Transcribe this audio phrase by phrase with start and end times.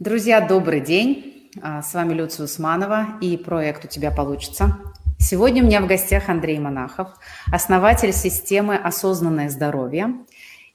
[0.00, 1.50] Друзья, добрый день.
[1.60, 4.78] А, с вами Люция Усманова и проект «У тебя получится».
[5.18, 7.08] Сегодня у меня в гостях Андрей Монахов,
[7.52, 10.24] основатель системы «Осознанное здоровье»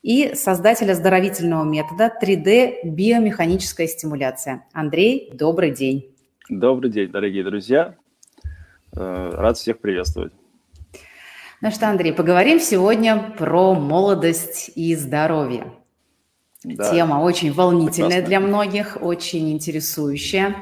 [0.01, 4.65] и создатель оздоровительного метода 3D биомеханическая стимуляция.
[4.73, 6.13] Андрей, добрый день.
[6.49, 7.96] Добрый день, дорогие друзья.
[8.92, 10.33] Э, рад всех приветствовать.
[11.62, 15.71] Ну что, Андрей, поговорим сегодня про молодость и здоровье.
[16.63, 16.91] Да.
[16.91, 18.27] Тема очень волнительная Прекрасно.
[18.27, 20.55] для многих, очень интересующая.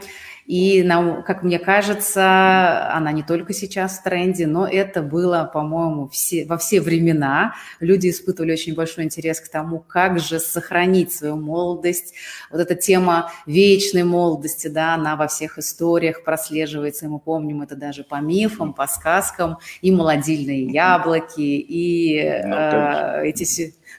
[0.52, 6.10] И, нам, как мне кажется, она не только сейчас в тренде, но это было, по-моему,
[6.10, 7.54] все, во все времена.
[7.80, 12.16] Люди испытывали очень большой интерес к тому, как же сохранить свою молодость.
[12.52, 17.76] Вот эта тема вечной молодости, да, она во всех историях прослеживается, и мы помним это
[17.76, 23.46] даже по мифам, по сказкам, и молодильные яблоки, и ну, э, эти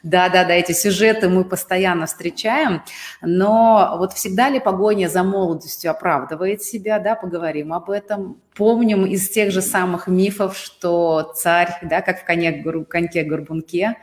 [0.03, 2.83] да, да, да, эти сюжеты мы постоянно встречаем,
[3.21, 8.41] но вот всегда ли погоня за молодостью оправдывает себя, да, поговорим об этом.
[8.53, 13.95] Помним из тех же самых мифов, что царь, да, как в коне, коньке-горбунке,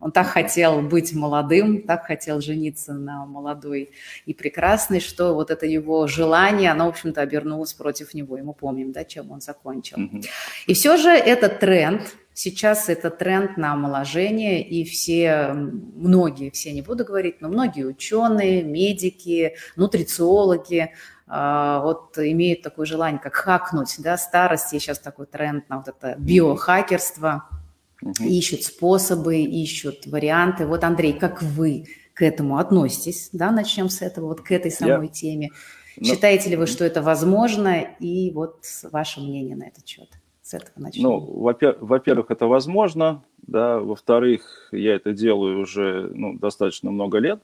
[0.00, 3.92] он так хотел быть молодым, так хотел жениться на молодой
[4.26, 8.36] и прекрасной, что вот это его желание, оно, в общем-то, обернулось против него.
[8.36, 9.96] И мы помним, да, чем он закончил.
[9.96, 10.26] Mm-hmm.
[10.66, 16.82] И все же этот тренд, Сейчас это тренд на омоложение, и все, многие, все не
[16.82, 20.90] буду говорить, но многие ученые, медики, нутрициологи,
[21.28, 25.88] а, вот имеют такое желание, как хакнуть, да, старость, есть сейчас такой тренд на вот
[25.88, 27.44] это биохакерство,
[28.02, 28.24] угу.
[28.24, 30.66] ищут способы, ищут варианты.
[30.66, 35.06] Вот, Андрей, как вы к этому относитесь, да, начнем с этого, вот к этой самой
[35.06, 35.12] Я...
[35.12, 35.50] теме.
[35.96, 40.08] Ну, Считаете ли вы, что это возможно, и вот ваше мнение на этот счет?
[40.44, 41.02] С этого начнем?
[41.04, 41.18] Ну,
[41.80, 47.40] во-первых, это возможно, да, во-вторых, я это делаю уже ну, достаточно много лет,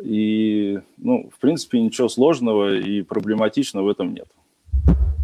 [0.00, 4.28] и, ну, в принципе, ничего сложного и проблематичного в этом нет.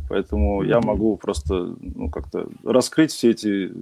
[0.09, 3.73] Поэтому я могу просто, ну, как-то раскрыть все эти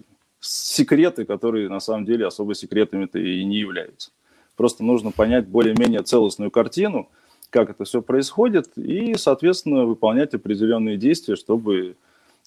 [0.40, 4.10] секреты, которые на самом деле особо секретами-то и не являются.
[4.56, 7.08] Просто нужно понять более-менее целостную картину,
[7.48, 11.96] как это все происходит, и, соответственно, выполнять определенные действия, чтобы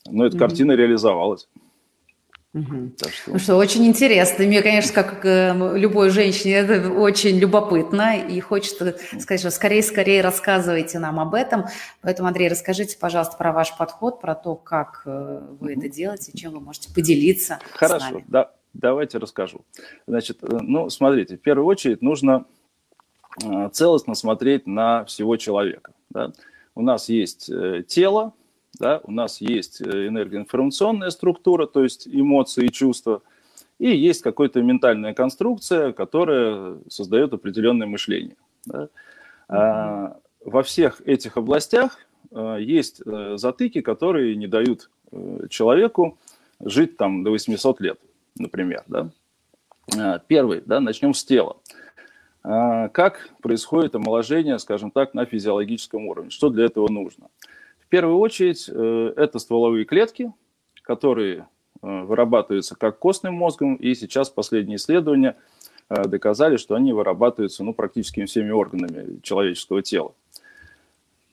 [0.10, 0.40] но эта mm-hmm.
[0.40, 1.48] картина реализовалась.
[2.58, 2.92] Угу.
[2.98, 3.32] Так что...
[3.32, 4.46] Ну что, очень интересно.
[4.46, 8.18] Мне, конечно, как э, любой женщине, это очень любопытно.
[8.18, 11.66] И хочется сказать, что скорее-скорее рассказывайте нам об этом.
[12.02, 16.54] Поэтому, Андрей, расскажите, пожалуйста, про ваш подход, про то, как э, вы это делаете, чем
[16.54, 18.26] вы можете поделиться Хорошо, с нами.
[18.28, 19.62] Да, давайте расскажу.
[20.08, 22.46] Значит, э, ну, смотрите, в первую очередь нужно
[23.72, 25.92] целостно смотреть на всего человека.
[26.10, 26.32] Да?
[26.74, 27.52] У нас есть
[27.88, 28.34] тело,
[28.80, 33.22] да, у нас есть э, энергоинформационная структура, то есть эмоции и чувства,
[33.80, 38.36] и есть какая-то ментальная конструкция, которая создает определенное мышление.
[38.66, 38.90] Да.
[39.50, 42.00] А, во всех этих областях
[42.32, 46.18] а, есть а, затыки, которые не дают а, человеку
[46.60, 48.00] жить там до 800 лет,
[48.38, 48.84] например.
[48.88, 49.10] Да.
[49.96, 51.58] А, первый, да, начнем с тела.
[52.44, 56.30] А, как происходит омоложение, скажем так, на физиологическом уровне?
[56.30, 57.28] Что для этого нужно?
[57.88, 60.34] В первую очередь, э, это стволовые клетки,
[60.82, 61.48] которые
[61.82, 65.38] э, вырабатываются как костным мозгом, и сейчас последние исследования
[65.88, 70.14] э, доказали, что они вырабатываются ну, практически всеми органами человеческого тела.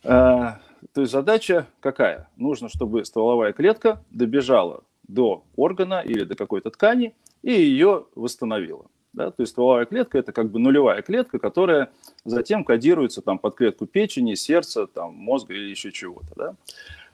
[0.02, 0.60] То
[1.00, 2.28] есть задача какая?
[2.36, 8.84] Нужно, чтобы стволовая клетка добежала до органа или до какой-то ткани и ее восстановила.
[9.14, 9.30] Да?
[9.30, 11.90] То есть стволовая клетка– это как бы нулевая клетка, которая
[12.24, 16.34] затем кодируется там, под клетку печени, сердца, там, мозга или еще чего-то.
[16.36, 16.54] Да?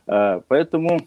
[0.06, 1.06] А, поэтому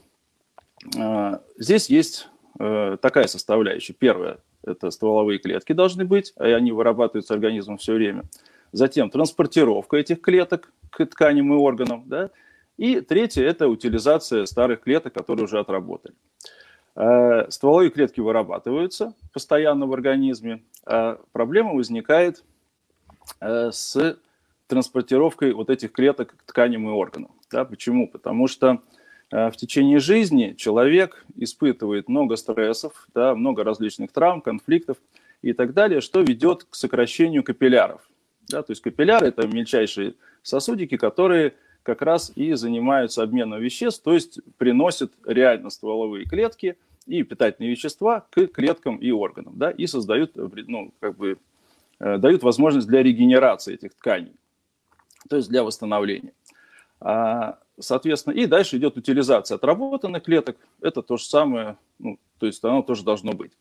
[0.98, 3.94] а, здесь есть э, такая составляющая.
[3.94, 8.24] Первое– это стволовые клетки должны быть, и они вырабатываются организмом все время.
[8.72, 12.04] Затем транспортировка этих клеток к тканям и органам.
[12.06, 12.30] Да?
[12.78, 16.14] И третье– это утилизация старых клеток, которые уже отработали.
[16.96, 20.64] Э, стволовые клетки вырабатываются постоянно в организме.
[20.86, 22.44] А проблема возникает
[23.40, 24.18] э, с
[24.68, 27.32] транспортировкой вот этих клеток к тканям и органам.
[27.52, 28.08] Да, почему?
[28.08, 28.82] Потому что
[29.32, 34.98] э, в течение жизни человек испытывает много стрессов, да, много различных травм, конфликтов
[35.42, 38.02] и так далее, что ведет к сокращению капилляров.
[38.50, 41.54] Да, то есть капилляры– это мельчайшие сосудики, которые
[41.84, 48.26] как раз и занимаются обменом веществ, то есть приносят реально стволовые клетки и питательные вещества
[48.30, 51.38] к клеткам и органам, да, и создают, ну, как бы,
[52.00, 54.34] э, дают возможность для регенерации этих тканей,
[55.30, 56.34] то есть для восстановления.
[57.00, 62.64] А, соответственно, и дальше идет утилизация отработанных клеток, это то же самое, ну, то есть
[62.64, 63.52] оно тоже должно быть.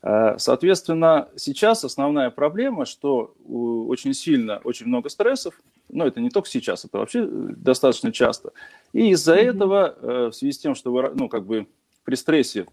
[0.00, 5.60] А, соответственно, сейчас основная проблема, что очень сильно, очень много стрессов,
[5.90, 8.52] Ну, это не только сейчас, это вообще достаточно часто.
[8.92, 9.50] И из-за mm-hmm.
[9.50, 9.96] этого,
[10.30, 11.66] в связи с тем, что вы, ну, как бы
[12.08, 12.64] при стрессе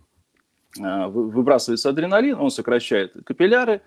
[0.77, 3.81] выбрасывается адреналин, он сокращает капилляры,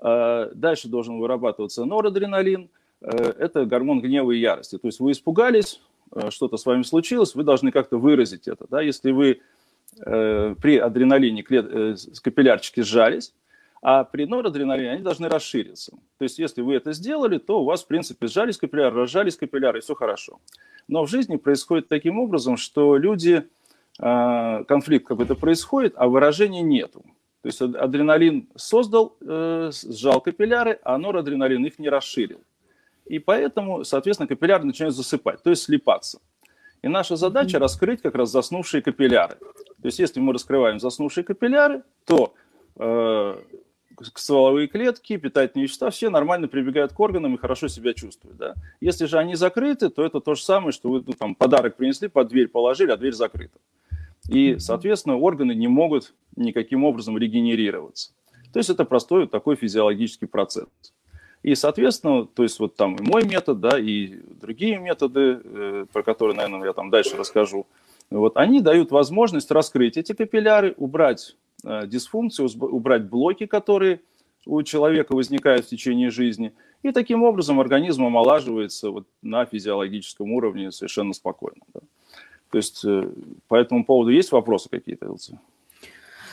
[0.00, 2.70] дальше должен вырабатываться норадреналин,
[3.00, 4.78] это гормон гнева и ярости.
[4.78, 5.80] То есть вы испугались,
[6.28, 8.66] что-то с вами случилось, вы должны как-то выразить это.
[8.70, 8.80] Да?
[8.80, 9.40] Если вы
[10.06, 13.34] э, при адреналине э, капиллярчики сжались,
[13.82, 15.90] а при норадреналине они должны расшириться.
[16.18, 19.80] То есть, если вы это сделали, то у вас, в принципе, сжались капилляры, разжались капилляры,
[19.80, 20.38] и все хорошо.
[20.86, 23.42] Но в жизни происходит таким образом, что люди, э,
[24.02, 27.04] конфликт как это происходит, а выражения нету.
[27.42, 32.40] То есть адреналин создал, э, сжал капилляры, а норадреналин их не расширил.
[33.06, 36.20] И поэтому, соответственно, капилляры начинают засыпать, то есть слипаться.
[36.82, 39.36] И наша задача раскрыть как раз заснувшие капилляры.
[39.36, 42.34] То есть если мы раскрываем заснувшие капилляры, то
[42.76, 43.40] э,
[44.14, 48.36] стволовые клетки, питательные вещества, все нормально прибегают к органам и хорошо себя чувствуют.
[48.36, 48.54] Да?
[48.80, 52.08] Если же они закрыты, то это то же самое, что вы ну, там, подарок принесли,
[52.08, 53.58] под дверь положили, а дверь закрыта.
[54.28, 58.12] И, соответственно, органы не могут никаким образом регенерироваться.
[58.52, 60.66] То есть это простой вот такой физиологический процесс.
[61.42, 66.02] И, соответственно, то есть вот там и мой метод, да, и другие методы, э, про
[66.02, 67.66] которые, наверное, я там дальше расскажу,
[68.10, 74.00] вот они дают возможность раскрыть эти капилляры, убрать э, дисфункцию, убрать блоки, которые
[74.46, 76.52] у человека возникают в течение жизни,
[76.82, 81.62] и таким образом организм омолаживается вот на физиологическом уровне совершенно спокойно.
[81.74, 81.80] Да.
[82.52, 83.08] То есть э,
[83.48, 85.40] по этому поводу есть вопросы какие-то, Элция?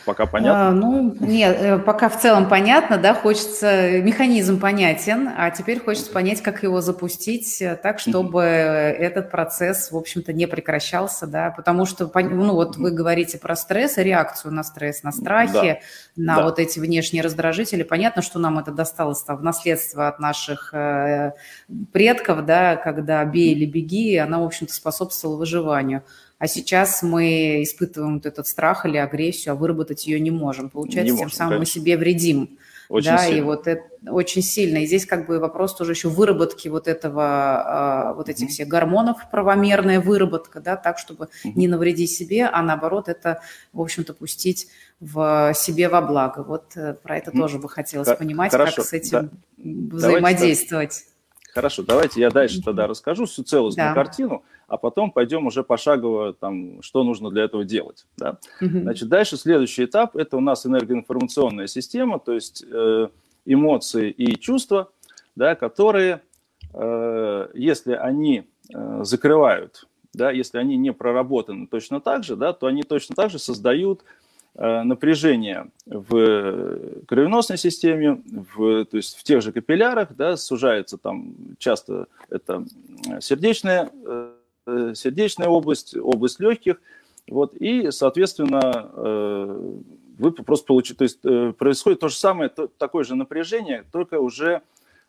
[0.05, 0.69] Пока понятно?
[0.69, 6.11] А, ну, нет, э, пока в целом понятно, да, хочется, механизм понятен, а теперь хочется
[6.11, 11.85] понять, как его запустить э, так, чтобы этот процесс, в общем-то, не прекращался, да, потому
[11.85, 15.79] что, ну, вот вы говорите про стресс реакцию на стресс, на страхи,
[16.15, 16.23] да.
[16.23, 16.43] на да.
[16.43, 17.83] вот эти внешние раздражители.
[17.83, 21.33] Понятно, что нам это досталось там в наследство от наших э,
[21.91, 26.03] предков, да, когда бей или беги, она, в общем-то, способствовала выживанию.
[26.39, 30.69] А сейчас мы испытываем вот этот страх или агрессию, а выработать ее не можем.
[30.69, 31.59] Получается, не тем можем, самым конечно.
[31.59, 32.57] мы себе вредим.
[32.89, 33.37] Очень да, сильно.
[33.37, 34.77] и вот это очень сильно.
[34.77, 38.49] И здесь как бы вопрос тоже еще выработки вот этого, а, вот этих mm-hmm.
[38.49, 41.51] всех гормонов, правомерная выработка, да, так, чтобы mm-hmm.
[41.53, 43.41] не навредить себе, а наоборот это,
[43.73, 44.69] в общем-то, пустить
[44.99, 46.41] в себе во благо.
[46.41, 47.37] Вот э, про это mm-hmm.
[47.37, 48.77] тоже бы хотелось понимать, Хорошо.
[48.77, 49.97] как с этим да.
[49.97, 51.03] взаимодействовать.
[51.03, 53.93] Давайте, Хорошо, давайте я дальше тогда расскажу всю целостную да.
[53.93, 58.05] картину, а потом пойдем уже пошагово, там, что нужно для этого делать.
[58.17, 58.37] Да?
[58.61, 58.79] Угу.
[58.81, 63.07] Значит, дальше следующий этап– это у нас энергоинформационная система, то есть э,
[63.45, 64.89] эмоции и чувства,
[65.35, 66.21] да, которые,
[66.73, 72.67] э, если они э, закрывают, да, если они не проработаны точно так же, да, то
[72.67, 74.03] они точно так же создают
[74.55, 82.07] напряжение в кровеносной системе, в, то есть в тех же капиллярах, да, сужается там часто
[82.29, 82.65] это
[83.21, 83.89] сердечная,
[84.95, 86.81] сердечная область, область легких,
[87.27, 89.79] вот, и, соответственно, э,
[90.17, 91.21] вы просто получите, то есть
[91.57, 94.61] происходит то же самое, такое же напряжение, только уже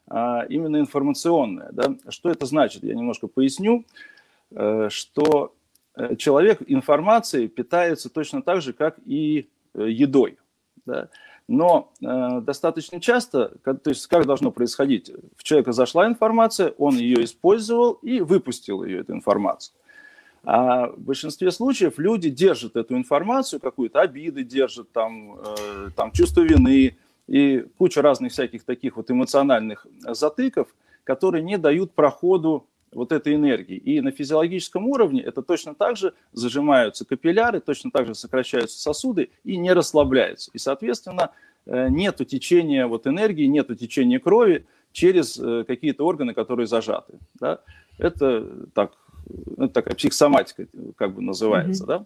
[0.06, 1.70] а, именно информационное.
[1.72, 1.96] Да?
[2.08, 2.84] Что это значит?
[2.84, 3.84] Я немножко поясню,
[4.88, 5.52] что
[6.00, 10.38] Э, человек информацией питается точно так же, как и э, едой.
[10.86, 11.08] Да?
[11.50, 15.10] Но э, достаточно часто, как, то есть как должно происходить?
[15.36, 19.74] В человека зашла информация, он ее использовал и выпустил ее, эту информацию.
[20.44, 26.42] А в большинстве случаев люди держат эту информацию, какую-то обиды держат, там, э, там чувство
[26.42, 26.96] вины
[27.26, 30.68] и куча разных всяких таких вот эмоциональных затыков,
[31.02, 33.76] которые не дают проходу вот этой энергии.
[33.76, 39.30] И на физиологическом уровне это точно так же зажимаются капилляры, точно так же сокращаются сосуды
[39.44, 40.50] и не расслабляются.
[40.52, 41.30] И, соответственно,
[41.70, 47.14] нет течения вот энергии, нет течения крови через э, какие-то органы, которые зажаты.
[47.38, 47.60] Да?
[47.98, 48.92] Это так,
[49.56, 51.84] это такая психосоматика, как бы называется.
[51.84, 51.86] Mm-hmm.
[51.86, 52.04] Да?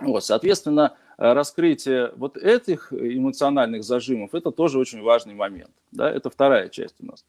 [0.00, 5.70] Вот, соответственно, раскрытие вот этих эмоциональных зажимов– это тоже очень важный момент.
[5.92, 6.10] Да?
[6.10, 7.24] Это вторая часть у нас.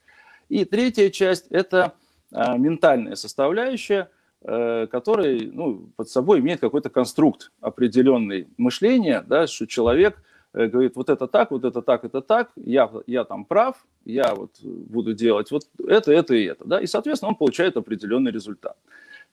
[0.47, 1.93] И третья часть– это
[2.31, 4.09] ментальная составляющая,
[4.43, 10.21] э, которая ну, под собой имеет какой-то конструкт определенный мышления, да, что человек э,
[10.53, 13.75] говорит, вот это так, вот это так, это так, я, я там прав,
[14.05, 16.65] я вот буду делать вот это, это и это.
[16.65, 18.77] Да, и, соответственно, он получает определенный результат.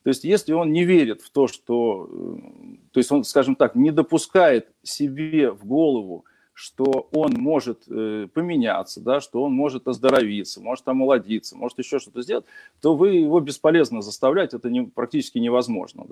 [0.03, 3.75] То есть, если он не верит в то, что, э, то есть он, скажем так,
[3.75, 10.61] не допускает себе в голову, что он может э, поменяться, да, что он может оздоровиться,
[10.61, 12.45] может омолодиться, может еще что-то сделать,
[12.81, 16.05] то вы его бесполезно заставлять, это не, практически невозможно.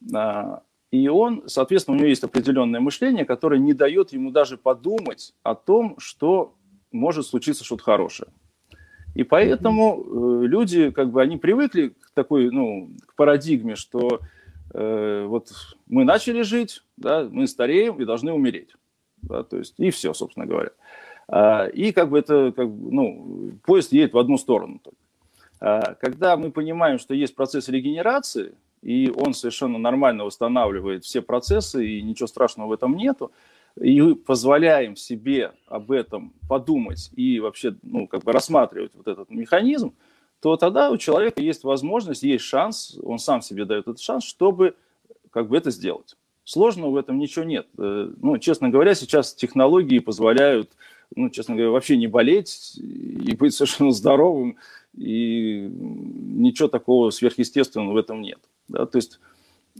[0.00, 0.62] Да?
[0.90, 5.54] И он, соответственно, у него есть определенное мышление, которое не дает ему даже подумать о
[5.54, 6.54] том, что
[6.90, 8.28] может случиться что-то хорошее.
[9.14, 14.20] И поэтому э, люди, как бы, они привыкли к такой, ну, к парадигме, что
[14.72, 15.50] э, вот
[15.86, 18.70] мы начали жить, да, мы стареем и должны умереть.
[19.22, 20.70] Да, то есть, и все, собственно говоря.
[21.28, 24.80] А, и как бы это, как ну, поезд едет в одну сторону.
[25.60, 31.86] А, когда мы понимаем, что есть процесс регенерации, и он совершенно нормально восстанавливает все процессы,
[31.86, 33.32] и ничего страшного в этом нету,
[33.80, 39.94] и позволяем себе об этом подумать и вообще ну, как бы рассматривать вот этот механизм,
[40.40, 44.74] то тогда у человека есть возможность, есть шанс, он сам себе дает этот шанс, чтобы
[45.30, 46.16] как бы это сделать.
[46.44, 47.68] Сложного в этом ничего нет.
[47.78, 50.70] Э, ну, честно говоря, сейчас технологии позволяют,
[51.14, 54.56] ну, честно говоря, вообще не болеть и быть совершенно здоровым,
[54.96, 58.40] и ничего такого сверхъестественного в этом нет.
[58.70, 58.86] Да?
[58.86, 59.20] То есть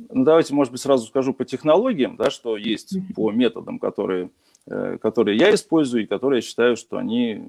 [0.08, 4.30] ну, давайте, может быть, сразу скажу по технологиям, да, что есть по методам, которые,
[4.66, 7.42] э, которые я использую и которые я считаю, что они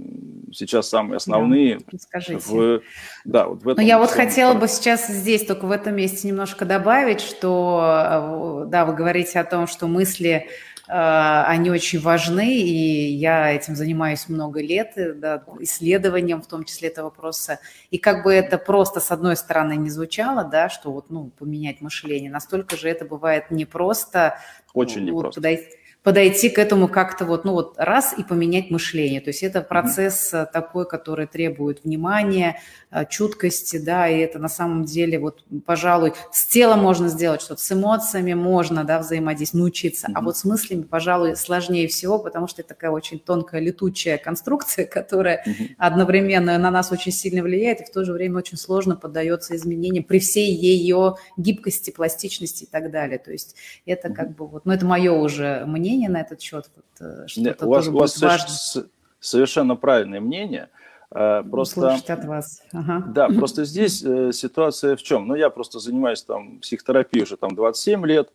[0.51, 1.79] сейчас самые основные.
[2.11, 2.81] Да, в,
[3.25, 3.83] да, вот в этом.
[3.83, 8.69] Но я вот хотела бы сейчас здесь только в этом месте немножко добавить, что, э,
[8.69, 10.47] да, вы говорите о том, что мысли
[10.93, 16.89] они очень важны, и я этим занимаюсь много лет, э, да, исследованием в том числе
[16.89, 17.59] этого вопроса.
[17.91, 21.79] И как бы это просто с одной стороны не звучало, да, что вот, ну, поменять
[21.79, 24.37] мышление, настолько же это бывает непросто.
[24.73, 25.27] Очень непросто.
[25.27, 25.69] Вот, подойти,
[26.03, 29.21] подойти к этому как-то вот, ну вот раз и поменять мышление.
[29.21, 30.47] То есть это процесс mm-hmm.
[30.51, 36.45] такой, который требует внимания, э, чуткости, да, и это на самом деле вот, пожалуй, с
[36.45, 40.13] телом можно сделать что-то, с эмоциями можно, да, взаимодействовать, научиться, mm-hmm.
[40.15, 44.85] а вот с мыслями, пожалуй, сложнее всего, потому что это такая очень тонкая летучая конструкция,
[44.91, 45.75] которая mm-hmm.
[45.77, 50.03] одновременно на нас очень сильно влияет и в то же время очень сложно поддается изменениям
[50.03, 53.19] при всей ее гибкости, пластичности и так далее.
[53.19, 53.55] То есть
[53.85, 54.13] это mm-hmm.
[54.15, 56.69] как бы вот, ну это мое уже мнение, мнение на этот счет?
[56.75, 58.87] Вот, э, что-то у вас, у вас важно.
[59.19, 60.69] совершенно правильное мнение.
[61.11, 62.63] Э, просто, Слушать от вас.
[62.71, 63.03] Ага.
[63.07, 65.27] Да, просто здесь э, ситуация в чем?
[65.27, 68.29] Ну, я просто занимаюсь там психотерапией уже там 27 лет,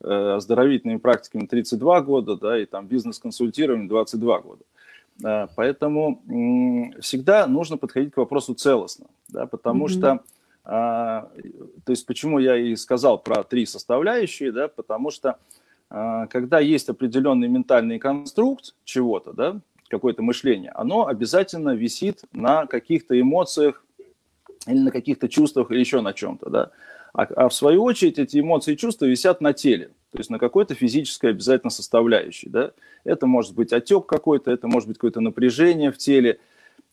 [0.00, 4.64] оздоровительными практиками 32 года, да, и там бизнес-консультированием 22 года.
[5.54, 6.20] Поэтому
[7.00, 9.88] всегда нужно подходить к вопросу целостно, да, потому mm-hmm.
[9.88, 10.20] что
[10.64, 11.30] а,
[11.84, 15.38] то есть почему я и сказал про три составляющие, да, потому что
[15.88, 23.84] когда есть определенный ментальный конструкт чего-то, да, какое-то мышление, оно обязательно висит на каких-то эмоциях
[24.66, 26.70] или на каких-то чувствах или еще на чем-то, да.
[27.12, 30.38] А, а в свою очередь эти эмоции и чувства висят на теле, то есть на
[30.38, 32.72] какой-то физической обязательно составляющей, да.
[33.04, 36.40] Это может быть отек какой-то, это может быть какое-то напряжение в теле,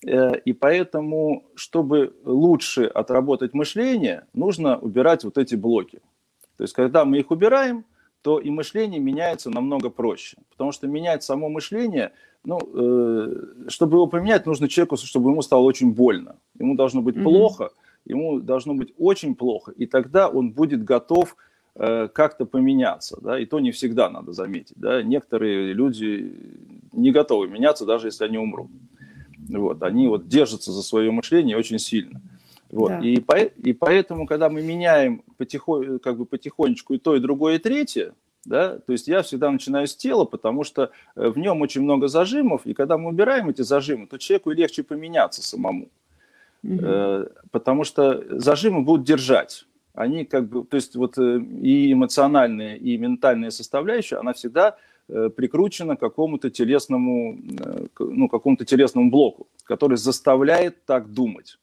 [0.05, 6.01] э, и поэтому, чтобы лучше отработать мышление, нужно убирать вот эти блоки.
[6.57, 7.85] То есть, когда мы их убираем,
[8.21, 10.37] то и мышление меняется намного проще.
[10.51, 12.11] Потому что менять само мышление,
[12.43, 16.35] ну, э, чтобы его поменять, нужно человеку, чтобы ему стало очень больно.
[16.59, 17.23] Ему должно быть mm-hmm.
[17.23, 17.69] плохо,
[18.05, 21.35] ему должно быть очень плохо, и тогда он будет готов
[21.75, 23.19] э, как-то поменяться.
[23.21, 23.39] Да?
[23.39, 24.75] И то не всегда надо заметить.
[24.75, 25.01] Да?
[25.01, 26.33] Некоторые люди
[26.91, 28.69] не готовы меняться, даже если они умрут.
[29.49, 32.21] Вот, они вот держатся за свое мышление очень сильно.
[32.71, 32.89] Вот.
[32.89, 32.99] Да.
[32.99, 37.55] И, по, и поэтому, когда мы меняем потихонь, как бы потихонечку и то, и другое,
[37.55, 38.13] и третье,
[38.45, 42.07] да, то есть я всегда начинаю с тела, потому что э, в нем очень много
[42.07, 45.89] зажимов, и когда мы убираем эти зажимы, то человеку легче поменяться самому,
[46.63, 46.79] угу.
[46.81, 49.65] э, потому что зажимы будут держать.
[49.93, 55.97] Они как бы, то есть вот э, и эмоциональная, и ментальная составляющая, она всегда прикручена
[55.97, 57.37] к какому-то телесному,
[57.99, 61.57] ну, какому-то телесному блоку, который заставляет так думать.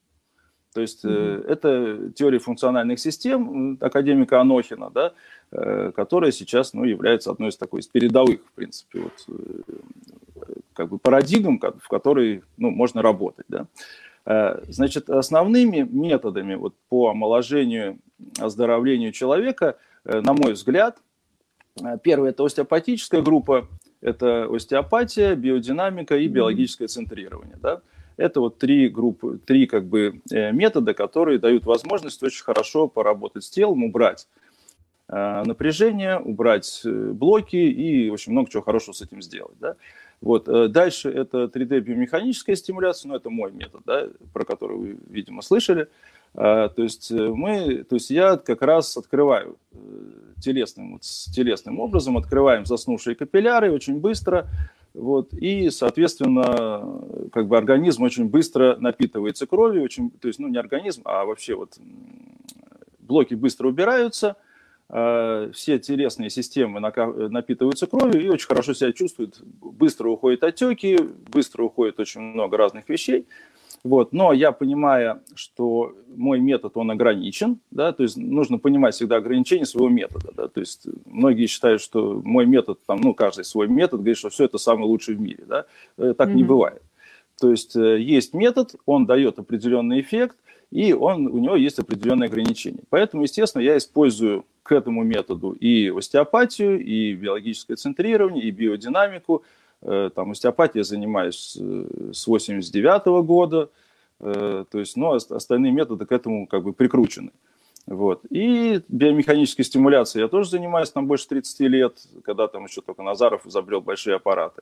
[0.73, 1.47] То есть mm-hmm.
[1.47, 5.13] это теория функциональных систем академика Анохина, да,
[5.51, 10.89] э, которая сейчас ну, является одной из такой из передовых, в принципе, вот, э, как
[10.89, 13.45] бы парадигм, в которой ну, можно работать.
[13.47, 13.67] Да.
[14.67, 17.97] Значит, основными методами вот, по омоложению,
[18.37, 20.99] оздоровлению человека, на мой взгляд,
[22.03, 23.67] первое– это остеопатическая группа,
[24.01, 27.57] это остеопатия, биодинамика и биологическое центрирование.
[27.61, 27.81] Да.
[28.19, 33.45] Это вот три группы, три как бы э, метода, которые дают возможность очень хорошо поработать
[33.45, 34.27] с телом, убрать
[35.07, 39.55] э, напряжение, убрать э, блоки и очень много чего хорошего с этим сделать.
[39.61, 39.75] Да?
[40.19, 40.49] Вот.
[40.71, 45.87] Дальше это 3D-биомеханическая стимуляция, ну это мой метод, да, про который вы, видимо, слышали.
[46.33, 49.57] То есть, мы, то есть я как раз открываю
[50.41, 54.47] телесным, вот, телесным образом, открываем заснувшие капилляры очень быстро,
[54.93, 60.57] вот, и, соответственно, как бы организм очень быстро напитывается кровью, очень, то есть, ну, не
[60.57, 61.77] организм, а вообще вот
[62.99, 64.35] блоки быстро убираются,
[64.89, 69.41] э, все телесные системы напитываются кровью и очень хорошо себя чувствуют.
[69.41, 70.97] Быстро уходят отеки,
[71.31, 73.25] быстро уходит очень много разных вещей.
[73.83, 74.13] Вот.
[74.13, 79.65] Но я понимаю, что мой метод, он ограничен, да, то есть нужно понимать всегда ограничения
[79.65, 83.99] своего метода, да, то есть многие считают, что мой метод, там, ну, каждый свой метод,
[83.99, 85.65] говорит, что все это самый лучший в мире, да,
[85.97, 86.33] э, так mm-hmm.
[86.33, 86.81] не бывает.
[87.39, 90.35] То есть э, есть метод, он дает определенный эффект,
[90.71, 92.83] и он, у него есть определенные ограничения.
[92.89, 99.43] Поэтому, естественно, я использую к этому методу и остеопатию, и биологическое центрирование, и биодинамику.
[99.81, 101.57] Э, там остеопатией занимаюсь
[102.11, 103.69] с 89 -го года,
[104.19, 107.31] э, то есть, но остальные методы к этому как бы прикручены.
[107.85, 108.21] Вот.
[108.29, 113.47] И биомеханической стимуляцией я тоже занимаюсь там больше 30 лет, когда там еще только Назаров
[113.47, 114.61] изобрел большие аппараты.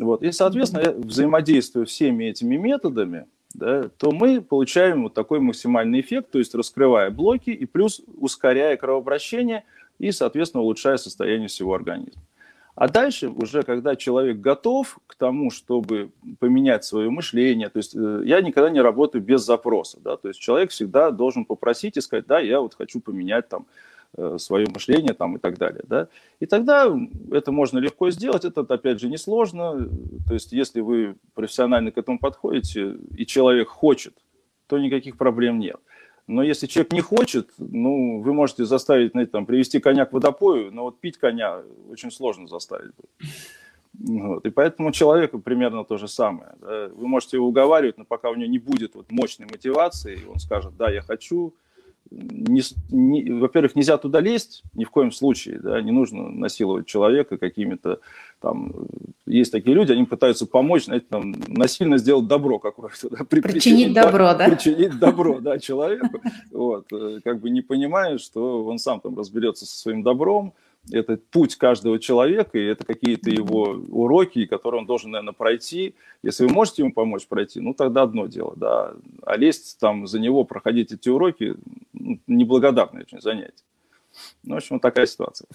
[0.00, 0.22] Вот.
[0.22, 6.30] И, соответственно, я взаимодействую всеми этими методами, да, то мы получаем вот такой максимальный эффект,
[6.32, 9.64] то есть раскрывая блоки и плюс ускоряя кровообращение
[9.98, 12.20] и, соответственно, улучшая состояние всего организма.
[12.76, 18.22] А дальше уже, когда человек готов к тому, чтобы поменять свое мышление, то есть э,
[18.24, 22.26] я никогда не работаю без запроса, да, то есть человек всегда должен попросить и сказать,
[22.26, 23.66] да, я вот хочу поменять там
[24.18, 25.82] Э, свое мышление там и так далее.
[25.86, 26.08] Да?
[26.40, 26.90] И тогда
[27.32, 29.90] это можно легко сделать, это опять же несложно.
[30.26, 34.14] То есть если вы профессионально к этому подходите, и человек хочет,
[34.68, 35.76] то никаких проблем нет.
[36.26, 40.72] Но если человек не хочет, ну, вы можете заставить, знаете, там, привести коня к водопою,
[40.72, 42.92] но вот пить коня очень сложно заставить.
[43.98, 44.44] Вот.
[44.44, 46.54] И поэтому человеку примерно то же самое.
[46.60, 46.88] Да?
[46.88, 50.76] Вы можете его уговаривать, но пока у него не будет вот мощной мотивации, он скажет,
[50.76, 51.54] да, я хочу,
[52.10, 57.38] не, не, во-первых, нельзя туда лезть ни в коем случае, да, не нужно насиловать человека
[57.38, 58.00] какими-то
[58.40, 58.72] там,
[59.26, 63.08] есть такие люди, они пытаются помочь, знаете, там, насильно сделать добро какое-то.
[63.08, 64.48] Да, при, причинить, причинить добро, да?
[64.48, 66.20] Причинить добро, да, человеку,
[66.50, 70.52] вот, э, как бы не понимая, что он сам там разберется со своим добром,
[70.90, 75.94] это путь каждого человека, и это какие-то его уроки, которые он должен, наверное, пройти.
[76.22, 78.94] Если вы можете ему помочь пройти, ну, тогда одно дело, да.
[79.22, 81.56] А лезть там за него, проходить эти уроки,
[81.92, 83.64] ну, неблагодарное очень занятие.
[84.44, 85.48] Ну, в общем, вот такая ситуация.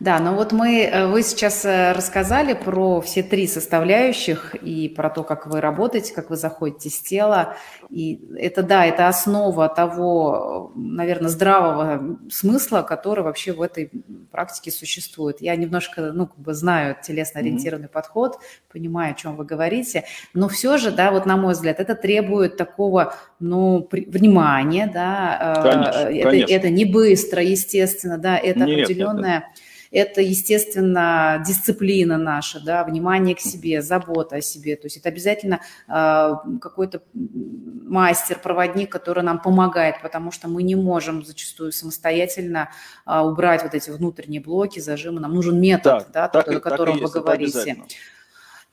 [0.00, 5.08] Да, ну вот мы, э, вы сейчас э, рассказали про все три составляющих и про
[5.08, 7.56] то, как вы работаете, как вы заходите с тела.
[7.90, 13.90] И это, да, это основа того, наверное, здравого смысла, который вообще в этой
[14.32, 15.40] практике существует.
[15.40, 17.92] Я немножко, ну, как бы знаю телесно-ориентированный mm-hmm.
[17.92, 18.38] подход,
[18.72, 22.56] понимаю, о чем вы говорите, но все же, да, вот на мой взгляд, это требует
[22.56, 25.56] такого, ну, при, внимания, да.
[25.58, 26.54] Э, конечно, это, конечно.
[26.54, 29.38] это не быстро, естественно, да, это Нет, определенная...
[29.38, 29.63] Это
[29.94, 34.74] это, естественно, дисциплина наша, да, внимание к себе, забота о себе.
[34.74, 40.74] То есть это обязательно э, какой-то мастер, проводник, который нам помогает, потому что мы не
[40.74, 42.70] можем зачастую самостоятельно
[43.06, 45.20] э, убрать вот эти внутренние блоки, зажимы.
[45.20, 47.76] Нам нужен метод, да, да, тот, о котором вы говорите.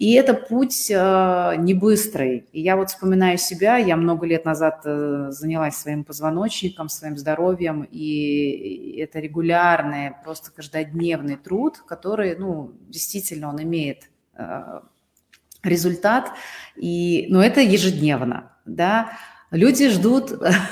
[0.01, 2.47] И это путь э, не быстрый.
[2.53, 7.83] И я вот вспоминаю себя, я много лет назад э, занялась своим позвоночником, своим здоровьем,
[7.83, 14.79] и это регулярный, просто каждодневный труд, который, ну, действительно, он имеет э,
[15.61, 16.31] результат,
[16.75, 19.11] и, но это ежедневно, да,
[19.51, 20.31] Люди ждут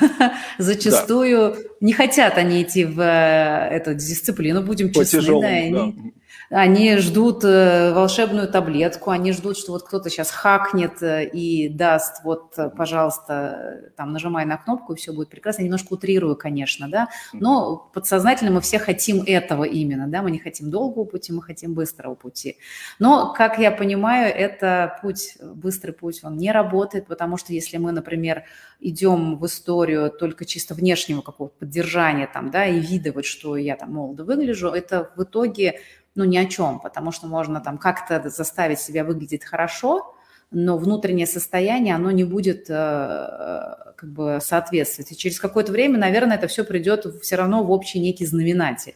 [0.58, 1.60] зачастую, да.
[1.82, 6.14] не хотят они идти в э, эту дисциплину, будем честны, да, они,
[6.50, 12.24] они ждут э, волшебную таблетку, они ждут, что вот кто-то сейчас хакнет э, и даст,
[12.24, 15.62] вот, э, пожалуйста, там, нажимай на кнопку, и все будет прекрасно.
[15.62, 20.40] Я немножко утрирую, конечно, да, но подсознательно мы все хотим этого именно, да, мы не
[20.40, 22.58] хотим долгого пути, мы хотим быстрого пути.
[22.98, 27.92] Но, как я понимаю, это путь, быстрый путь, он не работает, потому что если мы,
[27.92, 28.44] например,
[28.80, 33.76] идем в историю только чисто внешнего какого-то поддержания там, да, и вида, вот что я
[33.76, 35.82] там молодо выгляжу, это в итоге
[36.16, 40.16] ну, ни о чем, потому что можно там как-то заставить себя выглядеть хорошо,
[40.52, 45.12] но внутреннее состояние, оно не будет э, э, как бы соответствовать.
[45.12, 48.96] И через какое-то время, наверное, это все придет все равно в общий некий знаменатель.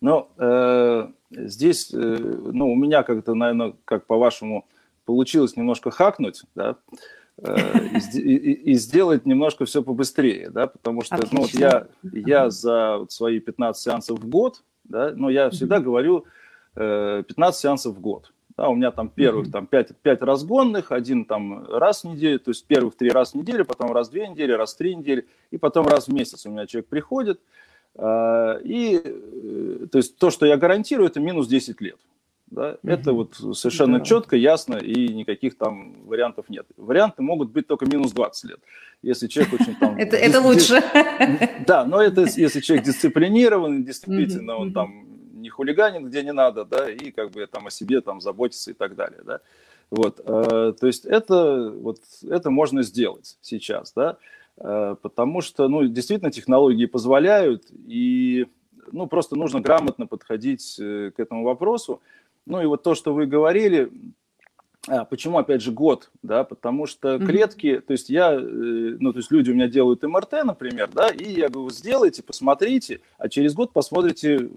[0.00, 4.66] Ну, э, здесь, э, ну, у меня как-то, наверное, как по-вашему,
[5.04, 6.76] получилось немножко хакнуть, да,
[7.38, 7.56] э,
[8.14, 13.06] и, и, и сделать немножко все побыстрее, да, потому что ну, вот я, я за
[13.08, 16.24] свои 15 сеансов в год, да, но я всегда говорю
[16.74, 18.32] э, 15 сеансов в год.
[18.56, 22.50] Да, у меня там первых там 5, 5 разгонных, один там раз в неделю, то
[22.50, 25.26] есть первых три раз в неделю, потом раз в две недели, раз в три недели,
[25.50, 27.40] и потом раз в месяц у меня человек приходит.
[27.96, 31.98] Э, и э, то есть то, что я гарантирую, это минус 10 лет.
[32.48, 32.78] Да?
[32.82, 32.92] Угу.
[32.92, 34.04] Это вот совершенно да.
[34.04, 36.66] четко, ясно, и никаких там вариантов нет.
[36.76, 38.60] Варианты могут быть только минус 20 лет.
[39.02, 39.96] Если человек очень там...
[39.98, 40.82] Это, это лучше.
[41.66, 46.90] Да, но это если человек дисциплинирован, действительно, он там не хулиганит, где не надо, да,
[46.90, 49.40] и как бы там о себе там заботится и так далее, да.
[49.90, 54.16] Вот, э, то есть это, вот, это можно сделать сейчас, да,
[54.58, 58.46] э, потому что, ну, действительно, технологии позволяют, и,
[58.90, 62.00] ну, просто нужно грамотно подходить э, к этому вопросу.
[62.46, 63.90] Ну, и вот то, что вы говорили,
[64.88, 69.18] а, почему, опять же, год, да, потому что клетки, то есть я, э, ну, то
[69.18, 73.54] есть люди у меня делают МРТ, например, да, и я говорю, сделайте, посмотрите, а через
[73.54, 74.48] год посмотрите, то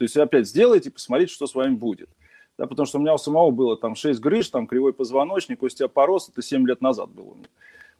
[0.00, 2.08] есть опять сделайте, посмотрите, что с вами будет.
[2.58, 6.28] Да, потому что у меня у самого было там 6 грыж, там кривой позвоночник, остеопороз,
[6.28, 7.48] это 7 лет назад было у меня.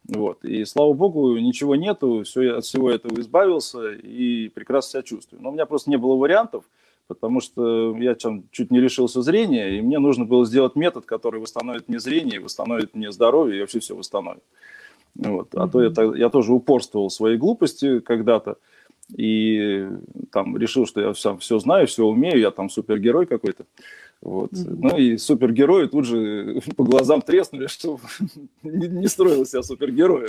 [0.05, 0.45] Вот.
[0.45, 5.43] И слава богу, ничего нету, все, от всего этого избавился и прекрасно себя чувствую.
[5.43, 6.65] Но у меня просто не было вариантов,
[7.15, 11.41] потому что я там чуть не лишился зрения, и мне нужно было сделать метод, который
[11.41, 14.43] восстановит мне зрение, восстановит мне здоровье и вообще все восстановит.
[15.15, 15.55] Вот.
[15.55, 18.57] А то я, я тоже упорствовал в своей глупости когда-то,
[19.15, 19.89] и
[20.31, 23.65] там решил, что я сам все знаю, все умею, я там супергерой какой-то.
[24.23, 24.53] Вот.
[24.53, 24.79] Mm-hmm.
[24.79, 27.99] Ну и супергерои тут же по глазам треснули, что
[28.63, 30.29] не, не строил себя супергероя.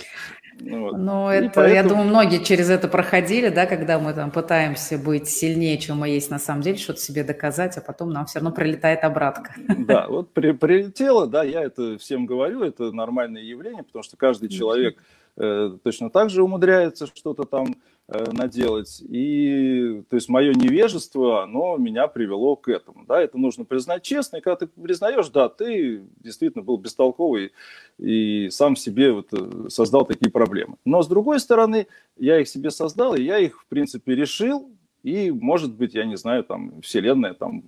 [0.60, 0.98] Вот.
[0.98, 1.76] Ну, это, поэтому...
[1.76, 6.10] я думаю, многие через это проходили, да, когда мы там пытаемся быть сильнее, чем мы
[6.10, 9.54] есть на самом деле, что-то себе доказать, а потом нам все равно прилетает обратка.
[9.84, 14.50] Да, вот при, прилетело, да, я это всем говорю, это нормальное явление, потому что каждый
[14.50, 14.98] человек
[15.36, 17.76] э, точно так же умудряется что-то там
[18.08, 19.02] наделать.
[19.08, 23.06] И, то есть, мое невежество, оно меня привело к этому.
[23.08, 24.38] Да, это нужно признать честно.
[24.38, 27.54] И когда ты признаешь, да, ты действительно был бестолковый
[27.98, 30.76] и сам себе вот э, создал такие проблемы.
[30.84, 31.88] Но, с другой стороны,
[32.18, 34.70] я их себе создал, и я их, в принципе, решил.
[35.04, 37.64] И, может быть, я не знаю, там, Вселенная там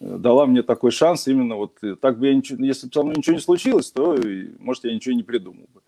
[0.00, 3.16] э, дала мне такой шанс именно вот так бы я ничего, если бы со мной
[3.16, 4.16] ничего не случилось, то,
[4.60, 5.80] может, я ничего не придумал бы.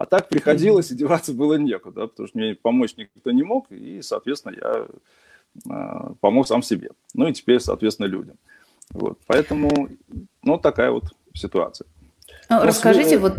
[0.00, 4.00] А так приходилось, и деваться было некуда, потому что мне помочь никто не мог, и,
[4.00, 4.86] соответственно, я
[5.70, 6.92] э, помог сам себе.
[7.12, 8.36] Ну и теперь, соответственно, людям.
[8.94, 9.18] Вот.
[9.26, 9.90] Поэтому,
[10.42, 11.86] ну, такая вот ситуация.
[12.48, 13.34] Ну, расскажите, с, вот...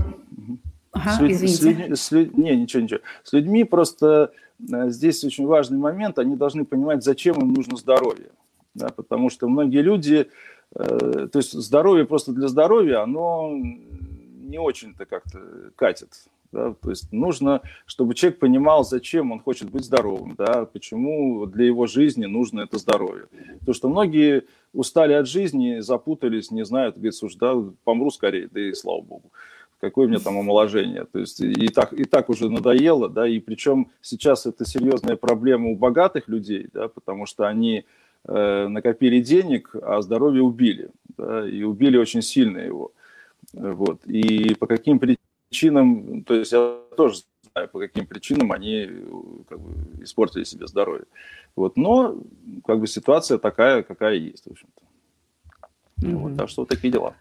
[0.91, 1.95] Ага, с, извините.
[1.95, 2.99] С, с, не, ничего, ничего.
[3.23, 8.29] С людьми просто э, здесь очень важный момент, они должны понимать, зачем им нужно здоровье.
[8.75, 10.29] Да, потому что многие люди,
[10.75, 16.09] э, то есть здоровье просто для здоровья, оно не очень-то как-то катит.
[16.51, 16.73] Да?
[16.81, 20.65] То есть нужно, чтобы человек понимал, зачем он хочет быть здоровым, да?
[20.65, 23.27] почему для его жизни нужно это здоровье.
[23.59, 28.61] Потому что многие устали от жизни, запутались, не знают, говорят, слушай, да, помру скорее, да
[28.61, 29.31] и слава богу
[29.81, 31.05] какое у меня там омоложение.
[31.11, 35.69] То есть и так, и так уже надоело, да, и причем сейчас это серьезная проблема
[35.69, 37.85] у богатых людей, да, потому что они
[38.25, 42.91] э, накопили денег, а здоровье убили, да, и убили очень сильно его.
[43.53, 44.05] Вот.
[44.05, 44.99] И по каким
[45.51, 47.17] причинам то есть я тоже
[47.53, 48.89] знаю, по каким причинам они
[49.49, 51.05] как бы, испортили себе здоровье.
[51.55, 52.17] Вот, но
[52.65, 54.81] как бы ситуация такая, какая есть, в общем-то.
[56.01, 56.15] Mm-hmm.
[56.15, 57.13] Вот, так что вот такие дела.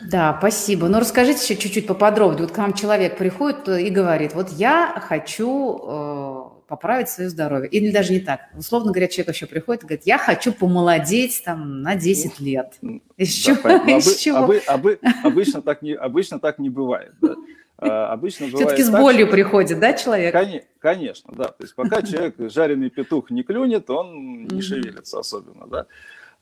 [0.00, 0.88] Да, спасибо.
[0.88, 2.44] Ну, расскажите еще чуть-чуть поподробнее.
[2.44, 7.68] Вот к вам человек приходит и говорит, вот я хочу э, поправить свое здоровье.
[7.68, 8.42] Или даже не так.
[8.56, 12.78] Условно говоря, человек еще приходит и говорит, я хочу помолодеть там на 10 лет.
[13.16, 13.98] Из да, чего?
[13.98, 14.38] Из чего?
[14.38, 17.12] Обы, обы, обычно, так не, обычно так не бывает.
[17.20, 17.34] Да.
[17.76, 19.32] А, обычно Все-таки с болью что...
[19.32, 20.32] приходит, да, человек?
[20.78, 21.46] Конечно, да.
[21.46, 25.86] То есть пока человек жареный петух не клюнет, он не шевелится особенно, да.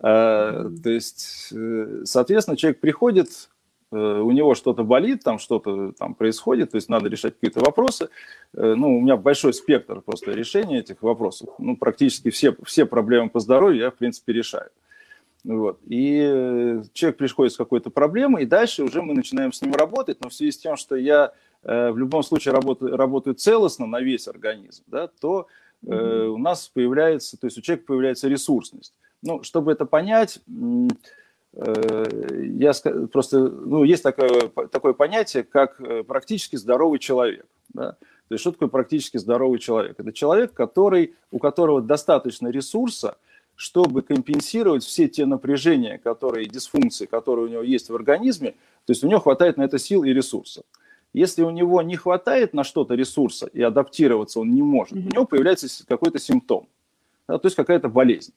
[0.01, 3.31] А, то есть, э, соответственно, человек приходит,
[3.97, 8.11] у него что-то болит, там что-то там происходит, то есть надо решать какие-то вопросы.
[8.55, 11.51] Э, ну, у меня большой спектр просто решения этих вопросов.
[11.59, 14.71] Ну, практически все, все проблемы по здоровью я, в принципе, решаю.
[15.45, 15.81] Вот.
[15.87, 20.29] И человек приходит с какой-то проблемой, и дальше уже мы начинаем с ним работать, но
[20.29, 24.85] в связи с тем, что я в любом случае работаю, работаю целостно на весь организм,
[24.87, 25.49] да, то
[25.85, 28.95] э, у нас появляется, то есть у человека появляется ресурсность.
[29.23, 30.89] Ну, чтобы это понять, э,
[31.59, 32.73] я
[33.11, 37.47] просто, ну, есть такое, такое понятие, как э, практически здоровый человек.
[37.71, 37.93] Да?
[38.29, 39.99] То есть что такое практически здоровый человек?
[39.99, 43.17] Это человек, который, у которого достаточно ресурса,
[43.57, 48.53] чтобы компенсировать все те напряжения, которые, дисфункции, которые у него есть в организме,
[48.87, 50.65] то есть у него хватает на это сил и ресурсов.
[51.13, 55.25] Если у него не хватает на что-то ресурса и адаптироваться он не может, у него
[55.25, 56.69] появляется какой-то симптом,
[57.27, 58.33] да, то есть какая-то болезнь.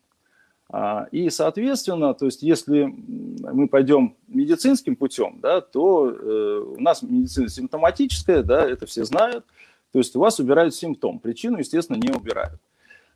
[0.73, 7.01] А, и, соответственно, то есть если мы пойдем медицинским путем, да, то э, у нас
[7.01, 9.45] медицина симптоматическая, да, это все знают,
[9.91, 12.61] то есть у вас убирают симптом, причину, естественно, не убирают.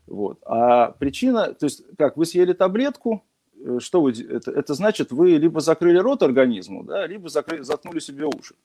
[0.05, 0.39] Вот.
[0.45, 3.23] А причина, то есть как, вы съели таблетку,
[3.63, 7.99] э, что вы, это, это значит, вы либо закрыли рот организму, да, либо закрыли, заткнули
[7.99, 8.55] себе уши.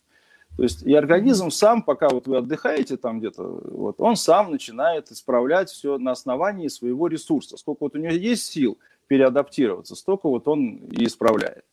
[0.56, 5.10] То есть и организм сам, пока вот вы отдыхаете там где-то, вот, он сам начинает
[5.10, 7.56] исправлять все на основании своего ресурса.
[7.56, 11.64] Сколько вот у него есть сил переадаптироваться, столько вот он и исправляет.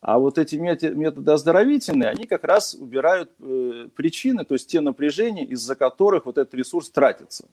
[0.00, 5.44] А вот эти методы оздоровительные, они как раз убирают э, причины, то есть те напряжения,
[5.44, 7.48] из-за которых вот этот ресурс тратится.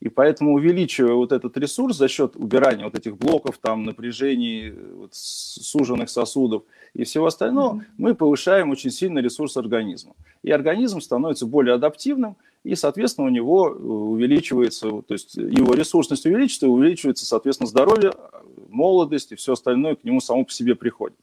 [0.00, 5.10] И поэтому, увеличивая вот этот ресурс за счет убирания вот этих блоков, там, напряжений, вот,
[5.12, 6.62] суженных сосудов
[6.94, 7.84] и всего остального, mm-hmm.
[7.98, 10.14] мы повышаем очень сильно ресурс организма.
[10.42, 16.66] И организм становится более адаптивным, и, соответственно, у него увеличивается, то есть его ресурсность увеличивается,
[16.66, 18.12] и увеличивается, соответственно, здоровье,
[18.68, 21.16] молодость и все остальное к нему само по себе приходит.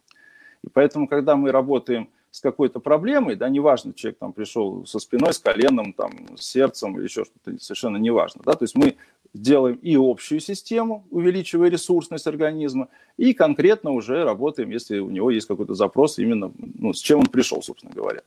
[0.63, 5.33] И поэтому, когда мы работаем с какой-то проблемой, да, неважно, человек там пришел со спиной,
[5.33, 8.95] с коленом, там, с сердцем или еще что-то, совершенно неважно, да, то есть мы
[9.33, 15.47] делаем и общую систему, увеличивая ресурсность организма, и конкретно уже работаем, если у него есть
[15.47, 18.21] какой-то запрос именно, ну, с чем он пришел, собственно говоря.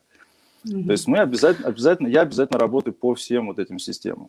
[0.64, 0.86] Mm-hmm.
[0.86, 4.28] То есть мы обязательно, обязательно, я обязательно работаю по всем вот этим системам.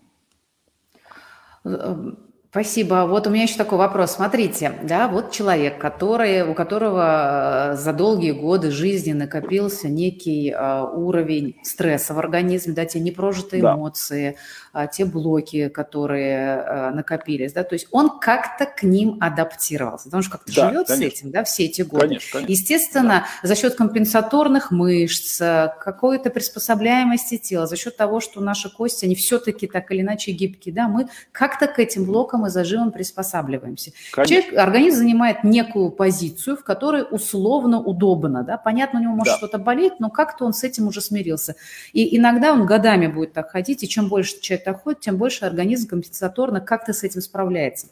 [2.53, 3.05] Э, Спасибо.
[3.07, 4.11] Вот у меня еще такой вопрос.
[4.11, 10.91] Смотрите, да, вот человек, который, у которого э, за долгие годы жизни накопился некий uh,
[10.93, 13.73] уровень стресса в организме, да, те непрожитые да.
[13.73, 14.35] эмоции,
[14.73, 20.23] uh, те блоки, которые uh, накопились, да, то есть он как-то к ним адаптировался, потому
[20.23, 21.09] что как-то да, живет конечно.
[21.09, 22.07] с этим, да, все эти годы.
[22.07, 22.51] Конечно, конечно.
[22.51, 23.47] Естественно, да.
[23.47, 29.67] за счет компенсаторных мышц, какой-то приспособляемости тела, за счет того, что наши кости, они все-таки
[29.67, 33.91] так или иначе гибкие, да, мы как-то к этим блокам мы зажимом приспосабливаемся.
[34.13, 38.43] Человек, организм занимает некую позицию, в которой условно удобно.
[38.43, 38.57] Да?
[38.57, 39.37] Понятно, у него может да.
[39.37, 41.55] что-то болеть, но как-то он с этим уже смирился.
[41.93, 45.45] И иногда он годами будет так ходить, и чем больше человек так ходит, тем больше
[45.45, 47.87] организм компенсаторно как-то с этим справляется.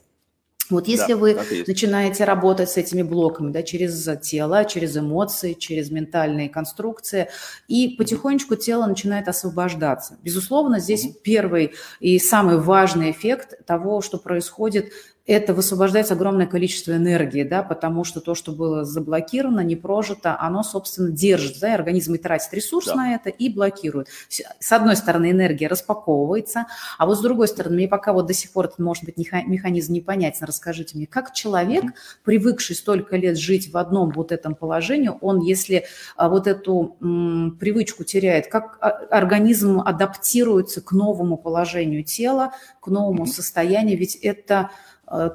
[0.69, 5.89] Вот если да, вы начинаете работать с этими блоками, да, через тело, через эмоции, через
[5.89, 7.29] ментальные конструкции,
[7.67, 10.17] и потихонечку тело начинает освобождаться.
[10.23, 11.21] Безусловно, здесь mm-hmm.
[11.23, 14.91] первый и самый важный эффект того, что происходит
[15.25, 20.63] это высвобождается огромное количество энергии, да, потому что то, что было заблокировано, не прожито, оно,
[20.63, 22.95] собственно, держит, да, и организм и тратит ресурс да.
[22.95, 24.07] на это и блокирует.
[24.27, 26.65] С одной стороны, энергия распаковывается,
[26.97, 29.93] а вот с другой стороны, мне пока вот до сих пор это может быть механизм
[29.93, 31.85] непонятен, расскажите мне, как человек,
[32.23, 37.57] привыкший столько лет жить в одном вот этом положении, он, если а, вот эту м,
[37.59, 43.27] привычку теряет, как а, организм адаптируется к новому положению тела, к новому mm-hmm.
[43.27, 44.71] состоянию, ведь это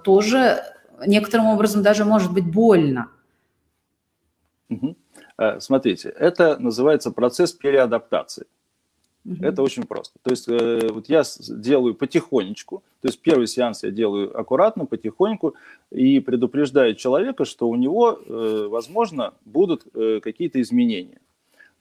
[0.05, 0.63] тоже
[1.07, 3.11] некоторым образом даже может быть больно.
[4.69, 4.97] Угу.
[5.59, 8.47] Смотрите, это называется процесс переадаптации.
[9.25, 9.45] Угу.
[9.45, 10.19] Это очень просто.
[10.23, 15.55] То есть э, вот я делаю потихонечку, то есть первый сеанс я делаю аккуратно, потихоньку
[15.91, 19.85] и предупреждаю человека, что у него, возможно, будут
[20.23, 21.19] какие-то изменения.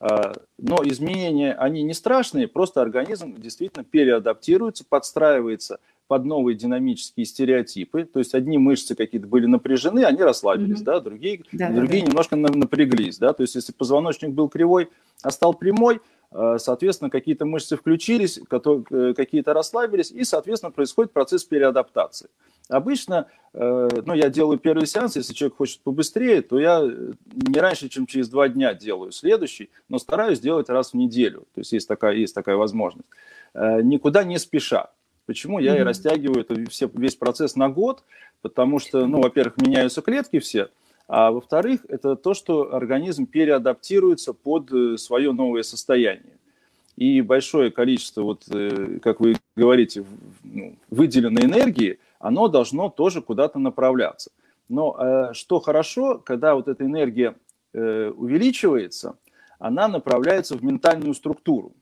[0.05, 8.05] А, но изменения, они не страшные, просто организм действительно переадаптируется, подстраивается под новые динамические стереотипы.
[8.05, 10.83] То есть одни мышцы какие-то были напряжены, они расслабились, mm-hmm.
[10.83, 13.17] да, другие, да, другие да, немножко напряглись.
[13.17, 13.33] Да?
[13.33, 14.89] То есть если позвоночник был кривой,
[15.21, 21.43] а стал прямой, э, соответственно, какие-то мышцы включились, э, какие-то расслабились, и, соответственно, происходит процесс
[21.45, 22.29] переадаптации.
[22.69, 27.89] Обычно, э, ну, я делаю первый сеанс, если человек хочет побыстрее, то я не раньше,
[27.89, 31.47] чем через два дня делаю следующий, но стараюсь делать раз в неделю.
[31.53, 33.07] То есть есть такая, есть такая возможность.
[33.53, 34.89] Никуда не спеша.
[35.25, 38.03] Почему я и растягиваю это все, весь процесс на год?
[38.41, 40.69] Потому что, ну, во-первых, меняются клетки все,
[41.07, 46.37] а во-вторых, это то, что организм переадаптируется под э, свое новое состояние.
[46.95, 50.05] И большое количество, вот, э, как вы говорите,
[50.43, 54.31] ну, выделенной энергии, оно должно тоже куда-то направляться.
[54.69, 57.35] Но э, что хорошо, когда вот эта энергия
[57.75, 59.17] увеличивается,
[59.57, 61.73] она направляется в ментальную структуру.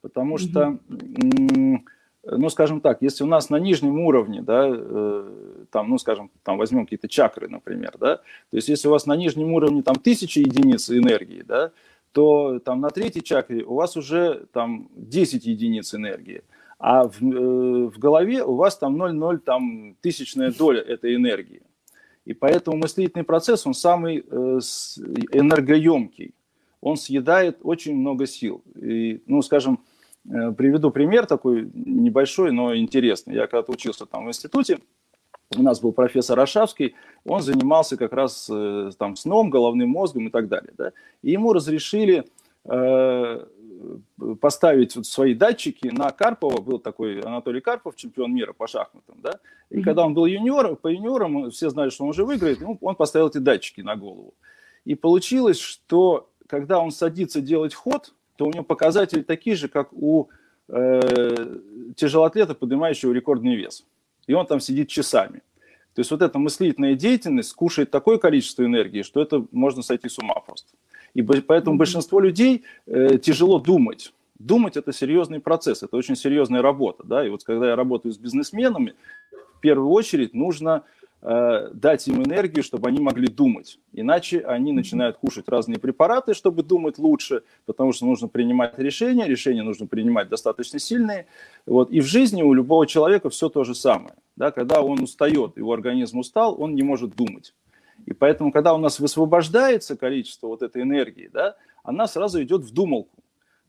[0.00, 1.78] Потому mm-hmm.
[2.30, 6.58] Ну, скажем так, если у нас на нижнем уровне, да, э, там, ну, скажем, там
[6.58, 10.40] возьмем какие-то чакры, например, да, то есть если у вас на нижнем уровне там тысяча
[10.40, 11.72] единиц энергии, да,
[12.12, 16.42] то там на третьей чакре у вас уже там 10 единиц энергии,
[16.78, 21.62] а в, э, в голове у вас там 0,0 там тысячная доля этой энергии.
[22.24, 24.60] И поэтому мыслительный процесс, он самый э,
[25.32, 26.34] энергоемкий,
[26.80, 28.62] он съедает очень много сил.
[28.76, 29.80] И, ну, скажем,
[30.28, 33.34] приведу пример такой небольшой, но интересный.
[33.34, 34.78] Я когда-то учился там в институте,
[35.56, 40.30] у нас был профессор Ашавский, он занимался как раз э, там сном, головным мозгом и
[40.30, 40.72] так далее.
[40.76, 40.92] Да?
[41.22, 42.24] И ему разрешили
[42.64, 43.46] э,
[44.40, 49.38] поставить вот свои датчики на Карпова, был такой Анатолий Карпов, чемпион мира по шахматам, да,
[49.70, 49.82] и mm-hmm.
[49.82, 53.28] когда он был юниором, по юниорам, все знали, что он уже выиграет, ну, он поставил
[53.28, 54.34] эти датчики на голову.
[54.84, 59.92] И получилось, что когда он садится делать ход, то у него показатели такие же, как
[59.92, 60.28] у
[60.68, 61.58] э,
[61.96, 63.84] тяжелоатлета, поднимающего рекордный вес.
[64.28, 65.42] И он там сидит часами.
[65.94, 70.18] То есть вот эта мыслительная деятельность кушает такое количество энергии, что это можно сойти с
[70.20, 70.68] ума просто.
[71.14, 71.78] И поэтому mm-hmm.
[71.78, 74.12] большинство людей э, тяжело думать.
[74.38, 77.02] Думать это серьезный процесс, это очень серьезная работа.
[77.02, 77.26] Да?
[77.26, 78.94] И вот когда я работаю с бизнесменами,
[79.56, 80.84] в первую очередь нужно
[81.20, 83.80] дать им энергию, чтобы они могли думать.
[83.92, 89.64] Иначе они начинают кушать разные препараты, чтобы думать лучше, потому что нужно принимать решения, решения
[89.64, 91.26] нужно принимать достаточно сильные.
[91.66, 91.90] Вот.
[91.90, 94.14] И в жизни у любого человека все то же самое.
[94.36, 94.52] Да?
[94.52, 97.52] Когда он устает, его организм устал, он не может думать.
[98.06, 102.72] И поэтому, когда у нас высвобождается количество вот этой энергии, да, она сразу идет в
[102.72, 103.22] думалку.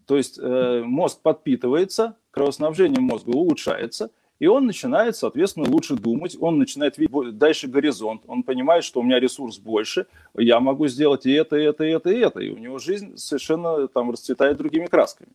[0.05, 6.57] То есть э, мозг подпитывается, кровоснабжение мозга улучшается, и он начинает, соответственно, лучше думать, он
[6.57, 11.31] начинает видеть дальше горизонт, он понимает, что у меня ресурс больше, я могу сделать и
[11.31, 12.39] это, и это, и это, и это.
[12.39, 15.29] И у него жизнь совершенно там расцветает другими красками.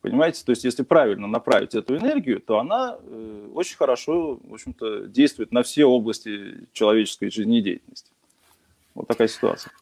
[0.00, 5.06] Понимаете, то есть если правильно направить эту энергию, то она э, очень хорошо, в общем-то,
[5.06, 8.10] действует на все области человеческой жизнедеятельности.
[8.94, 9.72] Вот такая ситуация.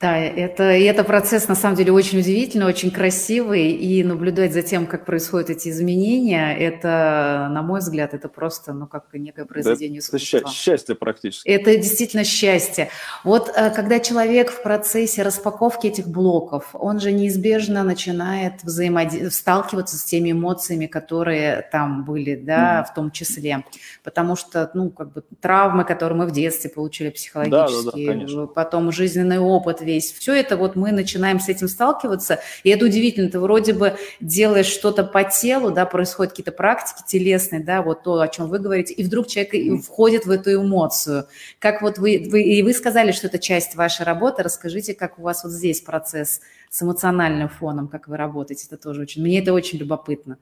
[0.00, 4.62] Да, это, и это процесс на самом деле очень удивительный, очень красивый, и наблюдать за
[4.62, 9.98] тем, как происходят эти изменения, это, на мой взгляд, это просто, ну, как некое произведение
[9.98, 10.38] это искусства.
[10.38, 11.46] Это счастье практически.
[11.46, 12.88] Это действительно счастье.
[13.24, 19.98] Вот э, когда человек в процессе распаковки этих блоков, он же неизбежно начинает взаимодействовать, сталкиваться
[19.98, 22.90] с теми эмоциями, которые там были, да, mm.
[22.90, 23.66] в том числе,
[24.02, 28.46] потому что, ну, как бы травмы, которые мы в детстве получили психологические, да, да, да,
[28.46, 30.12] потом жизненный опыт, весь.
[30.12, 33.30] Все это вот мы начинаем с этим сталкиваться, и это удивительно.
[33.30, 38.20] Ты вроде бы делаешь что-то по телу, да, происходят какие-то практики телесные, да, вот то,
[38.20, 41.26] о чем вы говорите, и вдруг человек входит в эту эмоцию.
[41.58, 45.22] Как вот вы, вы, и вы сказали, что это часть вашей работы, расскажите, как у
[45.22, 49.52] вас вот здесь процесс с эмоциональным фоном, как вы работаете, это тоже очень, мне это
[49.52, 50.38] очень любопытно.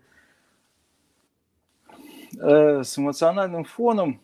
[2.41, 4.21] Э, с эмоциональным фоном,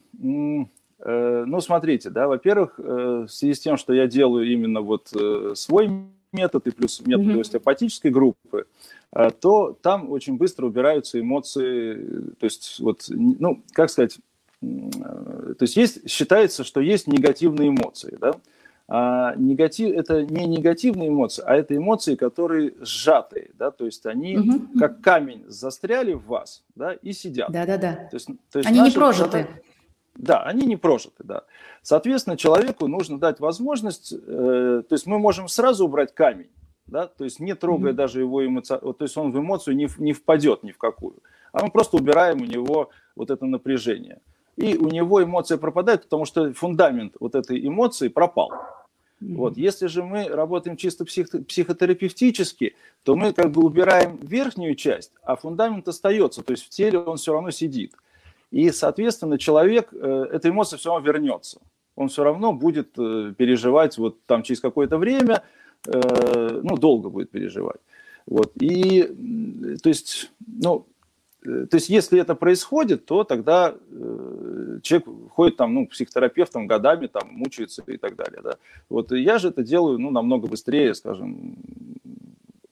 [1.04, 5.52] ну, смотрите, да, во-первых, э, в связи с тем, что я делаю именно вот э,
[5.54, 5.90] свой
[6.32, 7.40] метод и плюс метод mm-hmm.
[7.40, 8.66] остеопатической группы,
[9.40, 11.94] то там очень быстро убираются эмоции,
[12.40, 14.18] то есть вот, ну, как сказать,
[14.60, 18.34] то есть есть, считается, что есть негативные эмоции, да,
[18.86, 24.36] а негатив это не негативные эмоции, а это эмоции, которые сжатые, да, то есть они
[24.36, 24.78] угу.
[24.78, 27.50] как камень застряли в вас, да, и сидят.
[27.50, 27.94] Да, да, да.
[28.10, 29.46] То есть, то есть они наши, не прожиты.
[30.16, 31.42] Да, они не прожиты, да.
[31.82, 36.50] Соответственно, человеку нужно дать возможность, э, то есть мы можем сразу убрать камень,
[36.86, 37.96] да, то есть не трогая mm-hmm.
[37.96, 41.16] даже его эмоцию, то есть он в эмоцию не, не впадет ни в какую,
[41.52, 44.20] а мы просто убираем у него вот это напряжение.
[44.56, 48.52] И у него эмоция пропадает, потому что фундамент вот этой эмоции пропал.
[49.20, 49.34] Mm-hmm.
[49.34, 49.56] Вот.
[49.56, 55.34] Если же мы работаем чисто псих, психотерапевтически, то мы как бы убираем верхнюю часть, а
[55.34, 57.94] фундамент остается, то есть в теле он все равно сидит.
[58.54, 61.60] И, соответственно, человек, э, эта эмоция все равно вернется.
[61.96, 65.42] Он все равно будет э, переживать вот там через какое-то время,
[65.88, 67.80] э, ну, долго будет переживать.
[68.26, 68.52] Вот.
[68.60, 69.02] И,
[69.82, 70.86] то есть, ну,
[71.42, 73.74] то есть, если это происходит, то тогда
[74.82, 78.56] человек ходит там, ну, психотерапевтом годами, там, мучается и так далее, да.
[78.88, 81.56] Вот я же это делаю, ну, намного быстрее, скажем,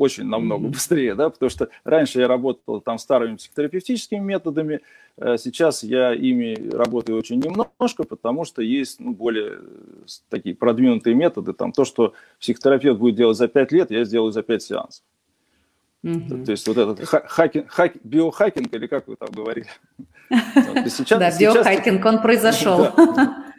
[0.03, 0.71] очень намного mm-hmm.
[0.71, 4.81] быстрее, да, потому что раньше я работал там старыми психотерапевтическими методами,
[5.17, 9.61] э, сейчас я ими работаю очень немножко, потому что есть ну, более
[10.29, 14.43] такие продвинутые методы, там то, что психотерапевт будет делать за 5 лет, я сделаю за
[14.43, 15.05] 5 сеансов.
[16.05, 16.45] Mm-hmm.
[16.45, 19.69] То есть вот этот хакинг, хак, биохакинг, или как вы там говорили?
[20.31, 22.89] Да, биохакинг, он произошел.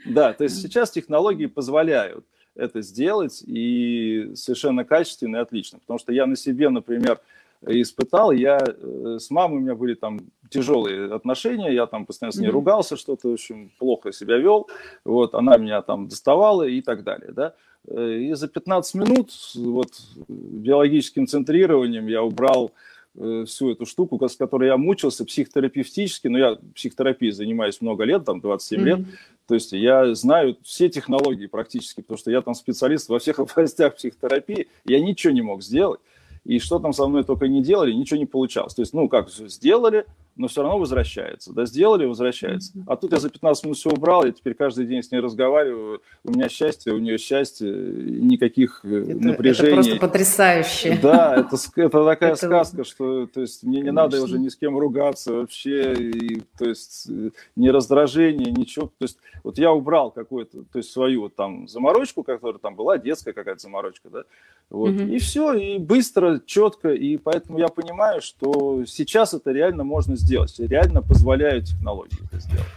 [0.06, 2.26] Да, то есть сейчас технологии позволяют
[2.56, 5.80] это сделать и совершенно качественно и отлично.
[5.80, 7.20] Потому что я на себе, например,
[7.66, 12.40] испытал, я э, с мамой у меня были там тяжелые отношения, я там постоянно с
[12.40, 14.68] ней ругался, что-то, в общем, плохо себя вел,
[15.06, 17.54] вот, она меня там доставала и так далее, да.
[17.88, 19.92] Э, и за 15 минут вот
[20.28, 22.74] биологическим центрированием я убрал
[23.16, 28.26] Э, всю эту штуку, с которой я мучился психотерапевтически, но я психотерапией занимаюсь много лет,
[28.26, 28.86] там 27 mm-hmm.
[28.86, 29.00] лет,
[29.48, 33.96] то есть я знаю все технологии практически, потому что я там специалист во всех областях
[33.96, 36.00] психотерапии, я ничего не мог сделать,
[36.46, 38.74] и что там со мной только не делали, ничего не получалось.
[38.74, 40.06] То есть, ну, как сделали,
[40.36, 41.54] но все равно возвращается.
[41.54, 42.74] Да, сделали, возвращается.
[42.88, 46.02] А тут я за 15 минут все убрал, я теперь каждый день с ней разговариваю.
[46.24, 49.68] У меня счастье, у нее счастье, никаких э, это, напряжений.
[49.68, 51.00] Это просто потрясающе.
[51.02, 52.48] Да, это, это такая это...
[52.48, 56.66] сказка, что то есть, мне не надо уже ни с кем ругаться вообще, и, то
[56.66, 58.88] есть э, ни раздражения, ничего.
[58.88, 62.98] То есть вот я убрал какую-то, то есть свою вот там заморочку, которая там была,
[62.98, 64.24] детская какая-то заморочка, да,
[64.70, 65.04] вот, угу.
[65.04, 70.54] и все, и быстро, четко, и поэтому я понимаю, что сейчас это реально можно сделать.
[70.60, 72.68] Реально позволяют технологии это сделать.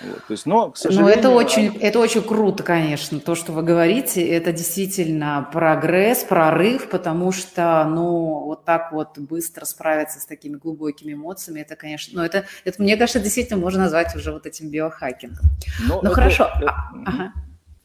[0.00, 1.14] Вот, то есть, но, к сожалению...
[1.14, 4.26] Но это очень, это очень круто, конечно, то, что вы говорите.
[4.26, 11.12] Это действительно прогресс, прорыв, потому что, ну, вот так вот быстро справиться с такими глубокими
[11.12, 15.44] эмоциями, это, конечно, ну, это, это мне кажется, действительно можно назвать уже вот этим биохакингом.
[15.86, 16.48] Но ну, это, хорошо.
[16.56, 17.32] Это, а, ага.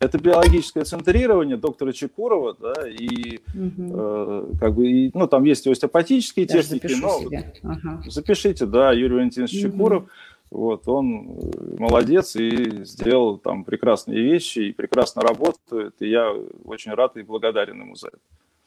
[0.06, 3.92] Это биологическое центрирование доктора Чекурова, да, и угу.
[3.94, 7.54] э, как бы, и, ну, там есть остеопатические Даже техники, но себе.
[7.64, 8.04] Ага.
[8.08, 9.62] запишите, да, Юрий Валентинович угу.
[9.62, 10.04] Чекуров–
[10.52, 16.32] вот, он э, молодец и сделал там прекрасные вещи, и прекрасно работает, и я
[16.64, 18.18] очень рад и благодарен ему за это.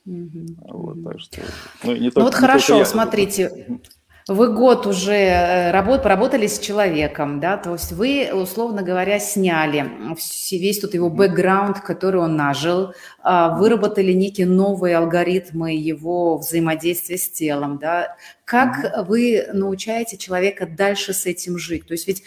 [0.06, 0.72] Mm-hmm.
[0.72, 1.40] Вот, так что,
[1.84, 3.80] ну, не ну только, ну вот хорошо, смотрите,
[4.28, 9.90] вы год уже э, работ, поработали с человеком, да, то есть вы, условно говоря, сняли
[10.50, 17.30] весь тут его бэкграунд, который он нажил, а, выработали некие новые алгоритмы его взаимодействия с
[17.30, 18.16] телом, да.
[18.44, 21.86] Как вы научаете человека дальше с этим жить?
[21.86, 22.22] То есть ведь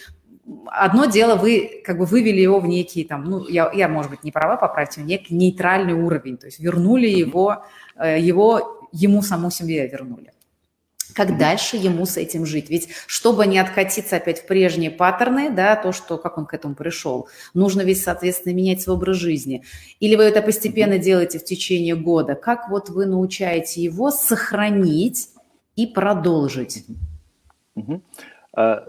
[0.66, 4.24] одно дело, вы как бы вывели его в некий там, ну, я, я может быть,
[4.24, 7.64] не права, поправьте, в некий нейтральный уровень, то есть вернули его,
[7.96, 10.32] э, его ему саму себе вернули.
[11.14, 12.70] Как дальше ему с этим жить?
[12.70, 16.76] Ведь чтобы не откатиться опять в прежние паттерны, да, то, что, как он к этому
[16.76, 19.64] пришел, нужно ведь, соответственно, менять свой образ жизни.
[20.00, 22.36] Или вы это постепенно делаете в течение года?
[22.36, 25.30] Как вот вы научаете его сохранить
[25.76, 26.86] и продолжить?
[27.76, 28.02] Угу.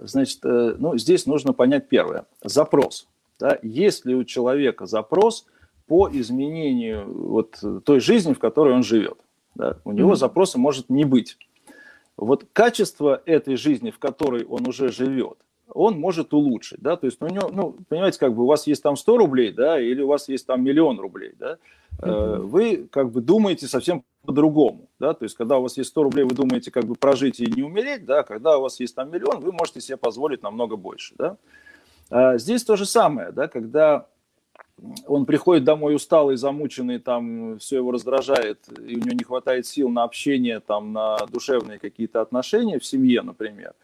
[0.02, 2.24] Значит, э, ну, здесь нужно понять первое.
[2.42, 3.06] Запрос.
[3.38, 3.58] Да?
[3.62, 5.46] Есть ли у человека запрос
[5.86, 9.18] по изменению вот той жизни, в которой он живет?
[9.54, 9.76] Да?
[9.84, 11.38] У него mm запроса может не быть
[12.16, 15.38] вот качество этой жизни, в которой он уже живет,
[15.74, 18.82] он может улучшить, да, то есть у него, ну, понимаете, как бы у вас есть
[18.82, 21.56] там 100 рублей, да, или у вас есть там миллион рублей, да,
[21.98, 22.36] mm-hmm.
[22.40, 26.24] вы как бы думаете совсем по-другому, да, то есть когда у вас есть 100 рублей,
[26.24, 29.40] вы думаете как бы прожить и не умереть, да, когда у вас есть там миллион,
[29.40, 31.36] вы можете себе позволить намного больше, да.
[32.10, 34.06] А здесь то же самое, да, когда
[35.06, 39.88] он приходит домой усталый, замученный, там все его раздражает, и у него не хватает сил
[39.88, 43.74] на общение, там, на душевные какие-то отношения в семье, например,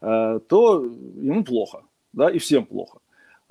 [0.00, 1.82] э, то ему плохо,
[2.12, 2.98] да, и всем плохо.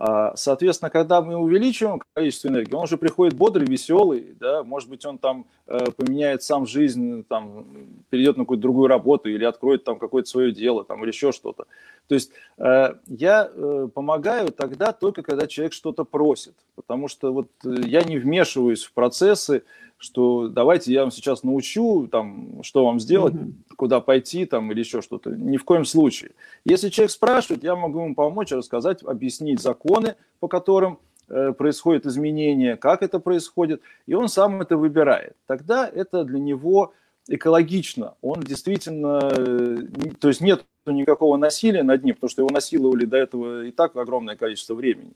[0.01, 5.05] А, соответственно, когда мы увеличиваем количество энергии, он уже приходит бодрый, веселый, да, может быть,
[5.05, 7.65] он там э, поменяет сам жизнь, там,
[8.09, 11.65] перейдет на какую-то другую работу или откроет там какое-то свое дело, там, или еще что-то.
[12.07, 17.49] То есть э, я э, помогаю тогда только, когда человек что-то просит, потому что вот
[17.65, 19.63] я не вмешиваюсь в процессы,
[19.99, 23.75] что давайте я вам сейчас научу, там, что вам сделать, mm-hmm.
[23.75, 25.31] куда пойти, там, или еще что-то.
[25.31, 26.31] Ни в коем случае.
[26.63, 32.77] Если человек спрашивает, я могу ему помочь, рассказать, объяснить законы, по которым э, происходит изменение,
[32.77, 35.35] как это происходит, и он сам это выбирает.
[35.47, 36.93] Тогда это для него
[37.27, 38.15] экологично.
[38.21, 39.77] Он действительно, э,
[40.19, 43.97] то есть нет никакого насилия над ним, потому что его насиловали до этого и так
[43.97, 45.11] огромное количество времени.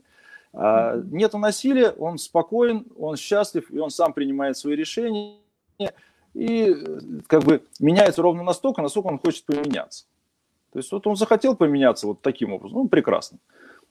[0.54, 5.38] А, нет насилия, он спокоен, он счастлив, и он сам принимает свои решения,
[6.34, 6.76] и
[7.28, 10.06] как бы меняется ровно настолько, насколько он хочет поменяться.
[10.72, 13.38] То есть вот он захотел поменяться вот таким образом, ну, прекрасно.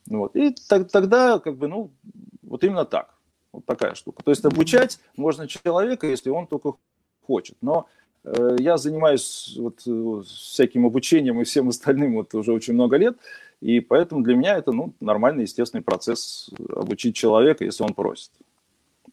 [0.07, 0.35] Вот.
[0.35, 1.93] И тогда, как бы, ну,
[2.43, 3.15] вот именно так.
[3.53, 4.23] Вот такая штука.
[4.25, 6.75] То есть обучать можно человека, если он только
[7.25, 7.57] хочет.
[7.61, 7.87] Но
[8.25, 13.17] э, я занимаюсь вот, вот всяким обучением и всем остальным вот уже очень много лет.
[13.63, 18.33] И поэтому для меня это ну, нормальный, естественный процесс обучить человека, если он просит.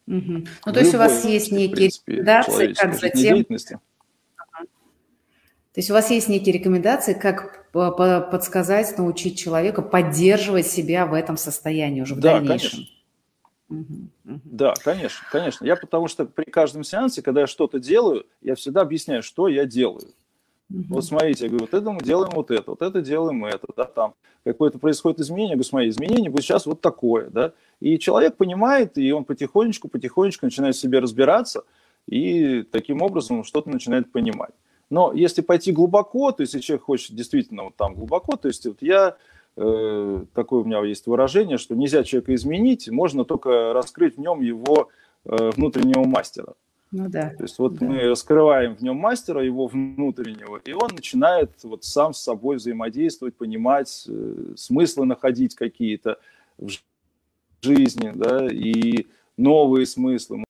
[0.08, 0.18] Угу.
[0.18, 3.43] Ну, то Любой, есть у вас есть некие принципе, рекомендации, как затем...
[3.43, 3.80] То
[5.76, 12.02] есть у вас есть некие рекомендации, как подсказать, научить человека поддерживать себя в этом состоянии
[12.02, 12.86] уже в да, дальнейшем?
[13.68, 14.10] Конечно.
[14.24, 15.64] Да, конечно, конечно.
[15.64, 19.66] Я потому что при каждом сеансе, когда я что-то делаю, я всегда объясняю, что я
[19.66, 20.12] делаю.
[20.72, 20.84] Угу.
[20.89, 23.86] Вот смотрите, я говорю, вот это мы делаем вот это, вот это делаем это, да,
[23.86, 24.13] там
[24.43, 28.97] какое-то происходит изменение, я говорю, смотри, изменение будет сейчас вот такое, да, и человек понимает,
[28.97, 31.63] и он потихонечку, потихонечку начинает в себе разбираться,
[32.07, 34.53] и таким образом что-то начинает понимать.
[34.89, 38.65] Но если пойти глубоко, то есть если человек хочет действительно вот там глубоко, то есть
[38.65, 39.17] вот я,
[39.55, 44.41] э, такое у меня есть выражение, что нельзя человека изменить, можно только раскрыть в нем
[44.41, 44.89] его
[45.26, 46.53] э, внутреннего мастера.
[46.92, 47.30] Ну да.
[47.30, 47.86] То есть вот да.
[47.86, 53.36] мы раскрываем в нем мастера, его внутреннего, и он начинает вот сам с собой взаимодействовать,
[53.36, 56.18] понимать, э, смыслы находить какие-то
[56.58, 56.72] в
[57.62, 60.44] жизни, да, и новые смыслы.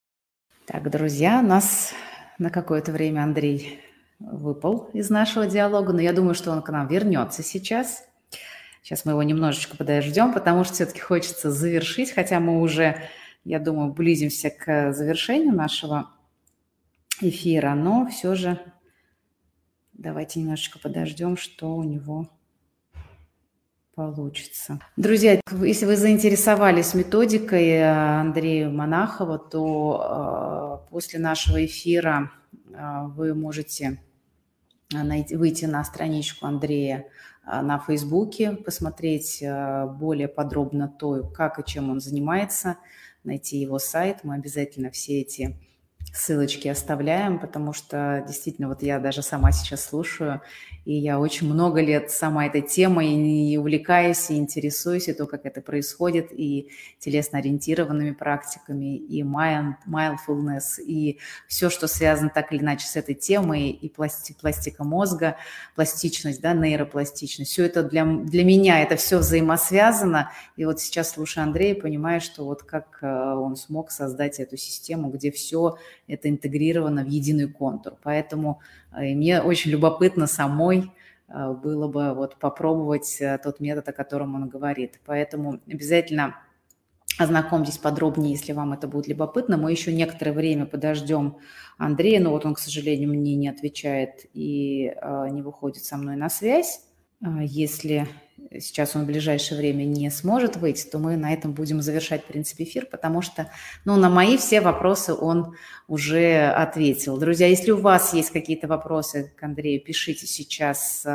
[0.66, 1.94] Так, друзья, нас
[2.38, 3.80] на какое-то время Андрей
[4.20, 8.06] выпал из нашего диалога, но я думаю, что он к нам вернется сейчас.
[8.82, 13.02] Сейчас мы его немножечко подождем, потому что все-таки хочется завершить, хотя мы уже,
[13.44, 16.10] я думаю, близимся к завершению нашего
[17.22, 18.59] эфира, но все же
[19.93, 22.30] давайте немножечко подождем, что у него
[23.99, 24.80] получится.
[24.95, 33.34] Друзья, если вы заинтересовались методикой э, Андрея Монахова, то э, после нашего эфира э, вы
[33.34, 34.01] можете
[34.89, 37.07] найти, выйти на страничку Андрея
[37.45, 39.43] на Фейсбуке, посмотреть
[39.99, 42.78] более подробно то, как и чем он занимается,
[43.24, 44.20] найти его сайт.
[44.24, 45.57] Мы обязательно все эти
[46.14, 50.41] ссылочки оставляем, потому что действительно вот я даже сама сейчас слушаю
[50.89, 55.45] и я очень много лет сама этой темой и увлекаюсь, и интересуюсь, и то, как
[55.45, 62.95] это происходит, и телесно-ориентированными практиками, и mindfulness, и все, что связано так или иначе с
[62.95, 65.36] этой темой, и пласти, пластика мозга,
[65.76, 67.51] пластичность, да, нейропластичность.
[67.51, 70.32] Все это для, для меня, это все взаимосвязано.
[70.55, 75.12] И вот сейчас, слушая Андрея, понимаю, что вот как э, он смог создать эту систему,
[75.12, 75.78] где все
[76.08, 77.93] это интегрировано в единый контур.
[78.04, 78.62] Поэтому
[79.02, 80.91] и мне очень любопытно самой
[81.28, 85.00] э, было бы вот попробовать э, тот метод, о котором он говорит.
[85.06, 86.36] Поэтому обязательно
[87.18, 89.58] ознакомьтесь подробнее, если вам это будет любопытно.
[89.58, 91.38] Мы еще некоторое время подождем
[91.78, 96.16] Андрея, но вот он, к сожалению, мне не отвечает и э, не выходит со мной
[96.16, 96.82] на связь.
[97.41, 98.08] Если
[98.60, 102.28] сейчас он в ближайшее время не сможет выйти, то мы на этом будем завершать, в
[102.28, 103.52] принципе, эфир, потому что,
[103.86, 105.56] ну, на мои все вопросы он
[105.88, 107.18] уже ответил.
[107.18, 111.10] Друзья, если у вас есть какие-то вопросы к Андрею, пишите сейчас э,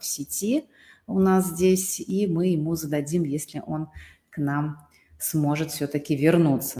[0.00, 0.64] в сети
[1.06, 3.88] у нас здесь, и мы ему зададим, если он
[4.30, 4.78] к нам
[5.18, 6.78] сможет все-таки вернуться.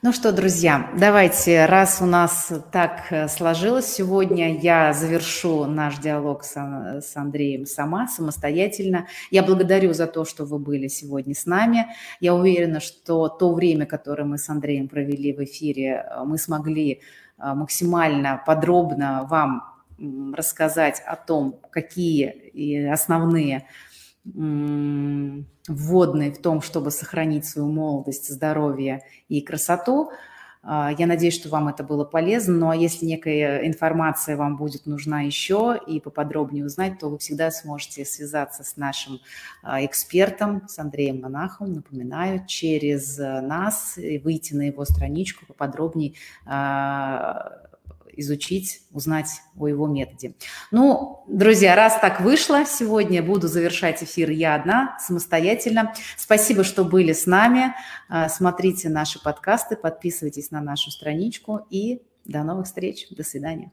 [0.00, 6.44] Ну что, друзья, давайте, раз у нас так э, сложилось сегодня, я завершу наш диалог
[6.44, 9.08] с, с Андреем сама, самостоятельно.
[9.32, 11.88] Я благодарю за то, что вы были сегодня с нами.
[12.20, 17.00] Я уверена, что то время, которое мы с Андреем провели в эфире, э, мы смогли
[17.36, 19.64] э, максимально подробно вам
[20.32, 23.66] рассказать о том, какие основные
[24.34, 30.10] вводный в том, чтобы сохранить свою молодость, здоровье и красоту.
[30.62, 32.54] А, я надеюсь, что вам это было полезно.
[32.56, 37.50] Ну а если некая информация вам будет нужна еще и поподробнее узнать, то вы всегда
[37.50, 39.20] сможете связаться с нашим
[39.62, 46.14] а, экспертом, с Андреем Монахом, напоминаю, через э, нас, выйти на его страничку поподробнее
[46.44, 47.67] а,
[48.18, 50.34] изучить, узнать о его методе.
[50.70, 55.94] Ну, друзья, раз так вышло, сегодня буду завершать эфир я одна, самостоятельно.
[56.16, 57.74] Спасибо, что были с нами.
[58.08, 63.06] А, смотрите наши подкасты, подписывайтесь на нашу страничку и до новых встреч.
[63.10, 63.72] До свидания.